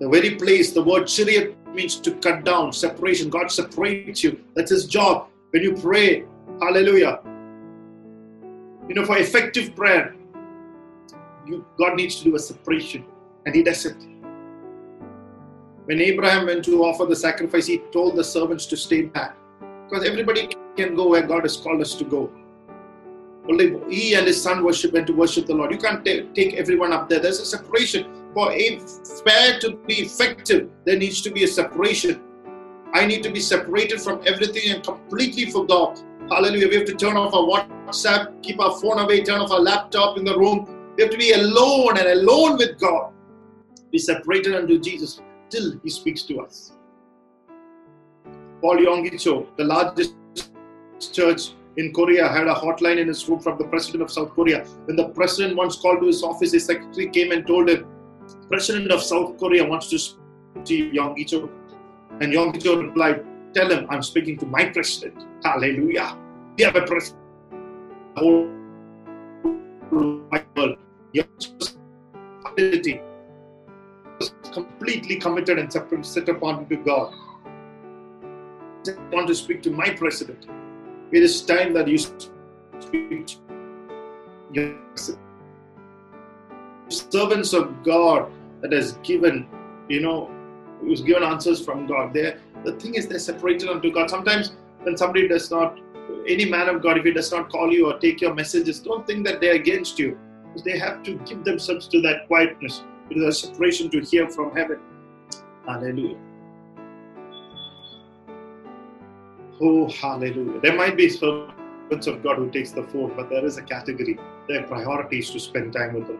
[0.00, 3.28] The very place, the word Cherith means to cut down, separation.
[3.28, 4.40] God separates you.
[4.54, 5.28] That's His job.
[5.50, 6.24] When you pray,
[6.60, 7.20] hallelujah.
[8.88, 10.14] You know, for effective prayer,
[11.46, 13.04] you, God needs to do a separation,
[13.44, 13.96] and He does it.
[15.90, 19.36] When Abraham went to offer the sacrifice, he told the servants to stay back
[19.88, 22.30] because everybody can go where God has called us to go.
[23.48, 25.72] Only he and his son worship and to worship the Lord.
[25.72, 27.20] You can't take everyone up there.
[27.20, 28.06] There's a separation.
[28.34, 28.80] For a
[29.22, 32.20] prayer to be effective, there needs to be a separation.
[32.92, 35.98] I need to be separated from everything and completely for God.
[36.30, 36.68] Hallelujah.
[36.68, 40.16] We have to turn off our WhatsApp, keep our phone away, turn off our laptop
[40.16, 40.92] in the room.
[40.96, 43.12] We have to be alone and alone with God.
[43.90, 45.20] Be separated unto Jesus.
[45.50, 46.72] till He speaks to us.
[48.60, 49.18] Paul Yonggi
[49.56, 50.14] the largest
[51.12, 54.64] church in Korea, had a hotline in his room from the president of South Korea.
[54.84, 57.86] When the president once called to his office, his secretary came and told him,
[58.48, 61.50] President of South Korea wants to speak to Yonggi Cho.
[62.20, 63.24] And Yonggi Cho replied,
[63.54, 65.26] Tell him I'm speaking to my president.
[65.42, 66.16] Hallelujah.
[66.56, 67.18] We have a president.
[68.16, 68.48] Whole
[74.52, 75.72] completely committed and
[76.06, 77.14] set upon to God.
[78.86, 80.46] I want to speak to my president.
[81.12, 83.36] It is time that you speak
[84.52, 84.76] your
[86.88, 88.30] servants of God
[88.60, 89.48] that has given,
[89.88, 90.30] you know,
[90.80, 92.12] who's given answers from God.
[92.12, 94.10] There, the thing is they're separated unto God.
[94.10, 94.52] Sometimes
[94.82, 95.78] when somebody does not,
[96.26, 99.06] any man of God, if he does not call you or take your messages, don't
[99.06, 100.18] think that they're against you.
[100.46, 102.82] Because they have to give themselves to that quietness.
[103.08, 104.80] It is a separation to hear from heaven.
[105.66, 106.18] Hallelujah.
[109.62, 110.60] Oh, hallelujah.
[110.60, 114.18] There might be servants of God who takes the phone, but there is a category.
[114.48, 116.18] Their priority is to spend time with them.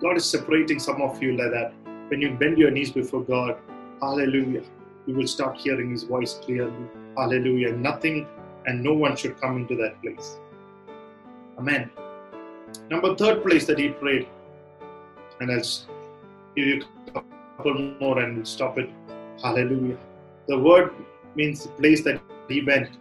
[0.00, 1.72] God is separating some of you like that.
[2.08, 3.56] When you bend your knees before God,
[4.00, 4.62] hallelujah,
[5.06, 6.86] you will start hearing His voice clearly.
[7.16, 7.72] Hallelujah.
[7.72, 8.26] Nothing
[8.66, 10.38] and no one should come into that place.
[11.58, 11.90] Amen.
[12.90, 14.28] Number third place that he prayed,
[15.40, 15.62] and I'll
[16.54, 17.22] give you a
[17.56, 18.90] couple more and stop it.
[19.42, 19.96] Hallelujah.
[20.46, 20.92] The word
[21.34, 22.98] means the place that he went.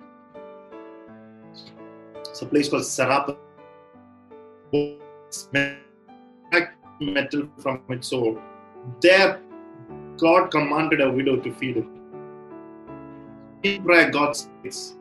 [2.19, 3.37] It's a place called Sarapa.
[6.99, 8.39] Metal from its soul.
[9.01, 9.41] There,
[10.17, 11.89] God commanded a widow to feed him.
[13.63, 14.95] In prayer, God says.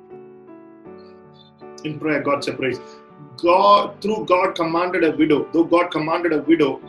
[1.84, 2.80] In prayer, God separates.
[3.36, 5.46] God, through God, commanded a widow.
[5.52, 6.80] Though God commanded a widow,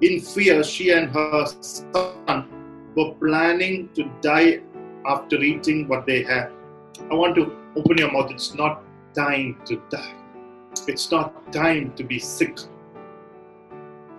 [0.00, 2.48] in fear, she and her son
[2.96, 4.60] were planning to die
[5.06, 6.50] after eating what they had.
[7.10, 8.30] I want to open your mouth.
[8.30, 8.82] It's not
[9.14, 10.14] time to die.
[10.88, 12.58] It's not time to be sick.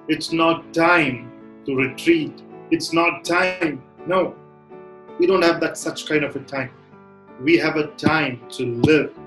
[0.08, 1.32] It's not time
[1.66, 2.42] to retreat.
[2.72, 3.82] It's not time.
[4.06, 4.36] No,
[5.20, 6.72] we don't have that such kind of a time.
[7.42, 9.18] We have a time to live.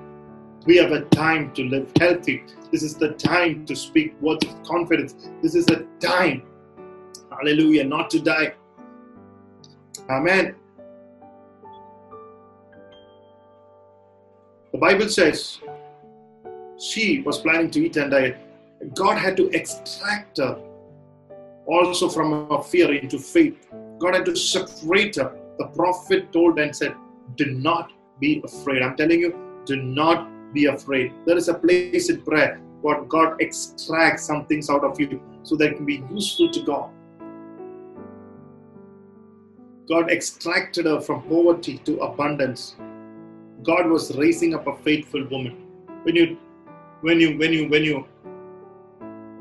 [0.66, 2.44] We have a time to live healthy.
[2.72, 5.14] This is the time to speak words of confidence.
[5.42, 6.42] This is the time,
[7.30, 8.54] hallelujah, not to die.
[10.10, 10.56] Amen.
[14.76, 15.58] The Bible says
[16.78, 18.36] she was planning to eat and die.
[18.94, 20.60] God had to extract her
[21.66, 23.70] also from her fear into faith.
[23.98, 25.34] God had to separate her.
[25.58, 26.94] The prophet told and said,
[27.36, 28.82] Do not be afraid.
[28.82, 31.14] I'm telling you, do not be afraid.
[31.24, 35.56] There is a place in prayer where God extracts some things out of you so
[35.56, 36.90] that it can be useful to God.
[39.88, 42.76] God extracted her from poverty to abundance.
[43.66, 45.56] God was raising up a faithful woman.
[46.04, 46.38] When you
[47.00, 48.06] when you when you when you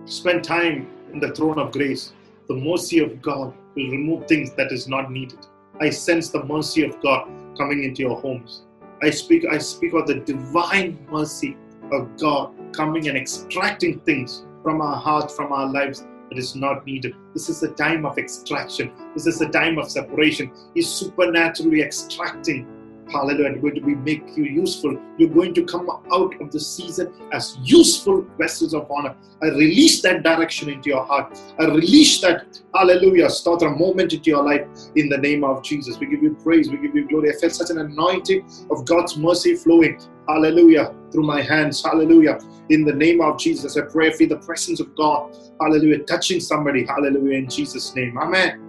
[0.06, 2.12] spend time in the throne of grace,
[2.48, 5.46] the mercy of God will remove things that is not needed.
[5.80, 8.64] I sense the mercy of God coming into your homes.
[9.04, 11.56] I speak, I speak of the divine mercy
[11.92, 16.86] of God coming and extracting things from our hearts, from our lives that is not
[16.86, 17.14] needed.
[17.34, 18.92] This is a time of extraction.
[19.14, 20.52] This is a time of separation.
[20.74, 22.68] He's supernaturally extracting
[23.12, 23.52] Hallelujah.
[23.52, 25.00] And going to be make you useful.
[25.18, 29.16] You're going to come out of the season as useful vessels of honor.
[29.42, 31.40] I release that direction into your heart.
[31.60, 36.00] I release that, hallelujah, start a moment into your life in the name of Jesus.
[36.00, 36.70] We give you praise.
[36.70, 37.30] We give you glory.
[37.32, 40.00] I felt such an anointing of God's mercy flowing.
[40.28, 40.94] Hallelujah.
[41.12, 41.84] Through my hands.
[41.84, 42.40] Hallelujah.
[42.70, 45.38] In the name of Jesus, I pray for the presence of God.
[45.62, 46.00] Hallelujah.
[46.04, 46.86] Touching somebody.
[46.86, 47.38] Hallelujah.
[47.38, 48.18] In Jesus' name.
[48.18, 48.65] Amen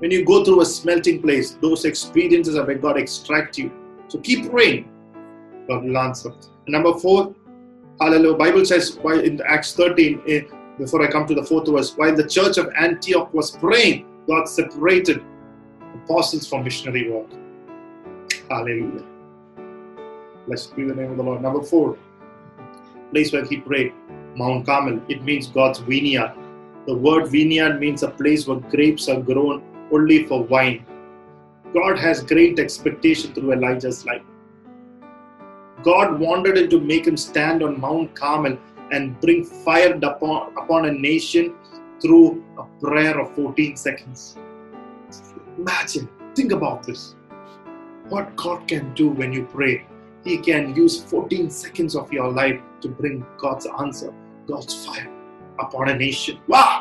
[0.00, 3.70] when you go through a smelting place, those experiences are where God extract you.
[4.08, 4.90] So keep praying.
[5.68, 6.30] God will answer.
[6.30, 7.34] And number four,
[8.00, 8.36] hallelujah.
[8.38, 10.40] Bible says in Acts 13, eh,
[10.78, 14.46] before I come to the fourth verse, while the church of Antioch was praying, God
[14.48, 15.22] separated
[15.94, 17.28] apostles from missionary work.
[18.48, 19.04] Hallelujah.
[20.46, 21.42] Blessed be the name of the Lord.
[21.42, 21.98] Number four,
[23.10, 23.92] place where he prayed,
[24.34, 25.02] Mount Carmel.
[25.10, 26.32] It means God's vineyard.
[26.86, 29.62] The word vineyard means a place where grapes are grown
[29.92, 30.86] only for wine.
[31.74, 34.22] God has great expectation through Elijah's life.
[35.82, 38.58] God wanted him to make him stand on Mount Carmel
[38.90, 41.54] and bring fire upon, upon a nation
[42.00, 44.36] through a prayer of 14 seconds.
[45.58, 47.14] Imagine, think about this.
[48.08, 49.86] What God can do when you pray.
[50.24, 54.12] He can use 14 seconds of your life to bring God's answer,
[54.46, 55.10] God's fire
[55.60, 56.40] upon a nation.
[56.46, 56.79] Wow!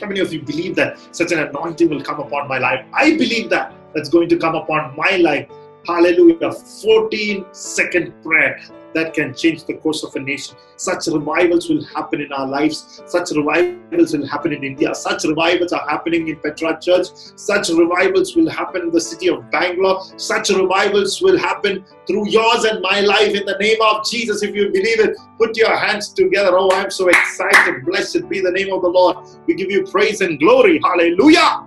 [0.00, 2.86] How many of you believe that such an anointing will come upon my life?
[2.94, 5.46] I believe that that's going to come upon my life.
[5.86, 6.52] Hallelujah.
[6.52, 8.60] 14 second prayer
[8.94, 10.56] that can change the course of a nation.
[10.76, 13.02] Such revivals will happen in our lives.
[13.06, 14.94] Such revivals will happen in India.
[14.94, 17.08] Such revivals are happening in Petra Church.
[17.36, 20.02] Such revivals will happen in the city of Bangalore.
[20.16, 24.42] Such revivals will happen through yours and my life in the name of Jesus.
[24.42, 26.50] If you believe it, put your hands together.
[26.52, 27.84] Oh, I'm so excited.
[27.84, 29.16] Blessed be the name of the Lord.
[29.46, 30.80] We give you praise and glory.
[30.82, 31.66] Hallelujah.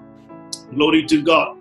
[0.73, 1.57] Glory to God.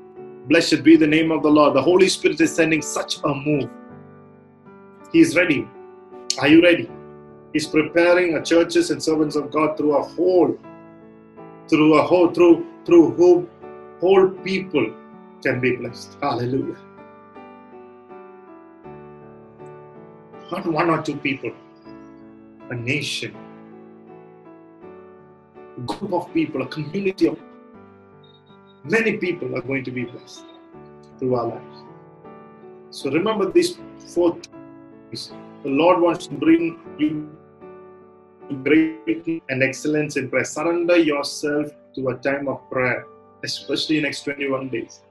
[0.49, 1.75] Blessed be the name of the Lord.
[1.75, 3.71] The Holy Spirit is sending such a move
[5.13, 5.69] he is ready.
[6.41, 6.91] Are you ready?
[7.53, 10.59] He's preparing a churches and servants of God through a whole,
[11.69, 13.49] through a whole, through through whom
[14.01, 14.93] whole people
[15.43, 16.17] can be blessed.
[16.21, 16.77] Hallelujah.
[20.51, 21.53] Not one or two people,
[22.71, 23.37] a nation,
[25.79, 27.39] a group of people, a community of
[28.85, 30.45] many people are going to be blessed
[31.19, 31.85] through our lives.
[32.91, 34.37] So remember these four
[35.13, 37.29] the Lord wants to bring you
[38.63, 40.45] great and excellence in prayer.
[40.45, 43.07] Surrender yourself to a time of prayer,
[43.45, 45.03] especially next 21 days.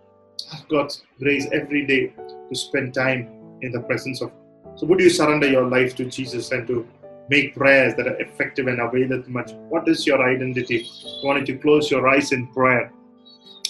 [0.52, 2.14] Ask God's grace every day
[2.50, 3.30] to spend time
[3.62, 4.32] in the presence of.
[4.76, 6.88] So, would you surrender your life to Jesus and to
[7.30, 9.52] make prayers that are effective and availeth much?
[9.70, 10.90] What is your identity?
[11.24, 12.92] I want you to close your eyes in prayer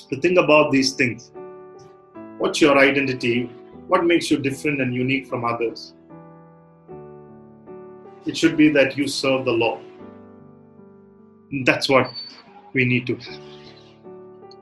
[0.09, 1.31] to think about these things.
[2.37, 3.49] What's your identity?
[3.87, 5.93] What makes you different and unique from others?
[8.25, 9.81] It should be that you serve the Lord.
[11.65, 12.11] That's what
[12.73, 13.41] we need to have.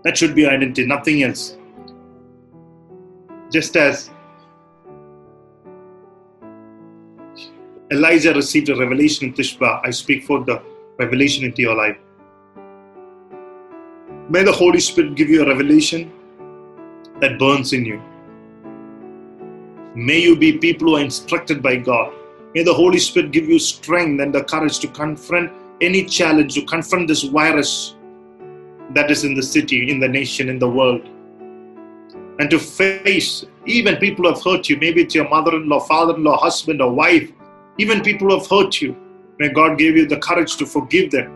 [0.03, 1.57] That should be identity, nothing else.
[3.51, 4.10] Just as
[7.91, 10.62] Elijah received a revelation in Tishba, I speak for the
[10.97, 11.97] revelation into your life.
[14.30, 16.12] May the Holy Spirit give you a revelation
[17.20, 18.01] that burns in you.
[19.95, 22.14] May you be people who are instructed by God.
[22.56, 26.66] May the Holy Spirit give you strength and the courage to confront any challenge, to
[26.66, 27.95] confront this virus
[28.95, 31.08] that is in the city, in the nation, in the world.
[32.39, 34.78] And to face even people who have hurt you.
[34.78, 37.32] Maybe it's your mother in law, father in law, husband, or wife.
[37.78, 38.95] Even people who have hurt you.
[39.38, 41.36] May God give you the courage to forgive them.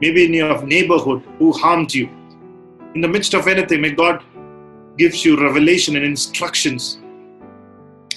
[0.00, 2.08] Maybe in your neighborhood who harmed you.
[2.94, 4.22] In the midst of anything, may God
[4.96, 6.99] gives you revelation and instructions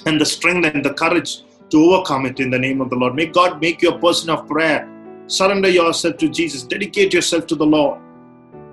[0.06, 3.14] and the strength and the courage to overcome it in the name of the Lord.
[3.14, 4.88] May God make you a person of prayer.
[5.26, 6.62] Surrender yourself to Jesus.
[6.62, 8.00] Dedicate yourself to the Lord.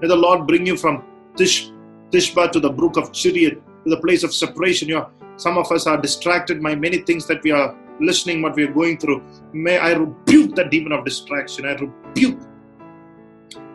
[0.02, 1.04] May the Lord bring you from
[1.38, 1.72] Tish,
[2.12, 3.54] Tishba to the brook of Cherith,
[3.84, 4.90] to the place of separation.
[4.90, 5.06] You
[5.38, 8.72] some of us are distracted by many things that we are listening, what we are
[8.72, 9.24] going through.
[9.54, 11.66] May I rebuke the demon of distraction.
[11.66, 12.40] I rebuke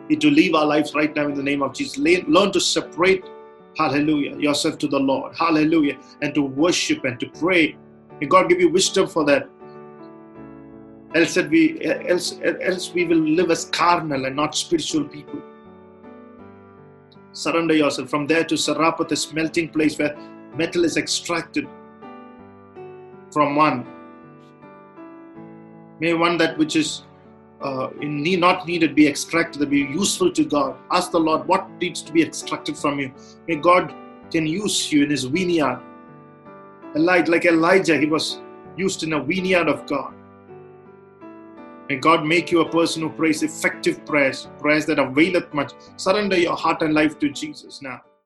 [0.09, 1.97] it to leave our lives right now in the name of Jesus.
[1.97, 3.25] Learn to separate
[3.77, 7.77] hallelujah, yourself to the Lord, hallelujah, and to worship and to pray.
[8.19, 9.49] May God give you wisdom for that.
[11.15, 15.41] Else we, else, else we will live as carnal and not spiritual people.
[17.31, 18.09] Surrender yourself.
[18.09, 20.17] From there to Sarapat, the smelting place where
[20.55, 21.67] metal is extracted
[23.31, 23.85] from one.
[25.99, 27.03] May one that which is
[27.61, 30.77] uh, need not needed be extracted, to be useful to God.
[30.91, 33.11] Ask the Lord what needs to be extracted from you.
[33.47, 33.93] May God
[34.31, 35.81] can use you in His vineyard.
[36.95, 38.41] Elijah, like Elijah, he was
[38.75, 40.13] used in a vineyard of God.
[41.89, 45.71] May God make you a person who prays effective prayers, prayers that availeth much.
[45.95, 48.01] Surrender your heart and life to Jesus now.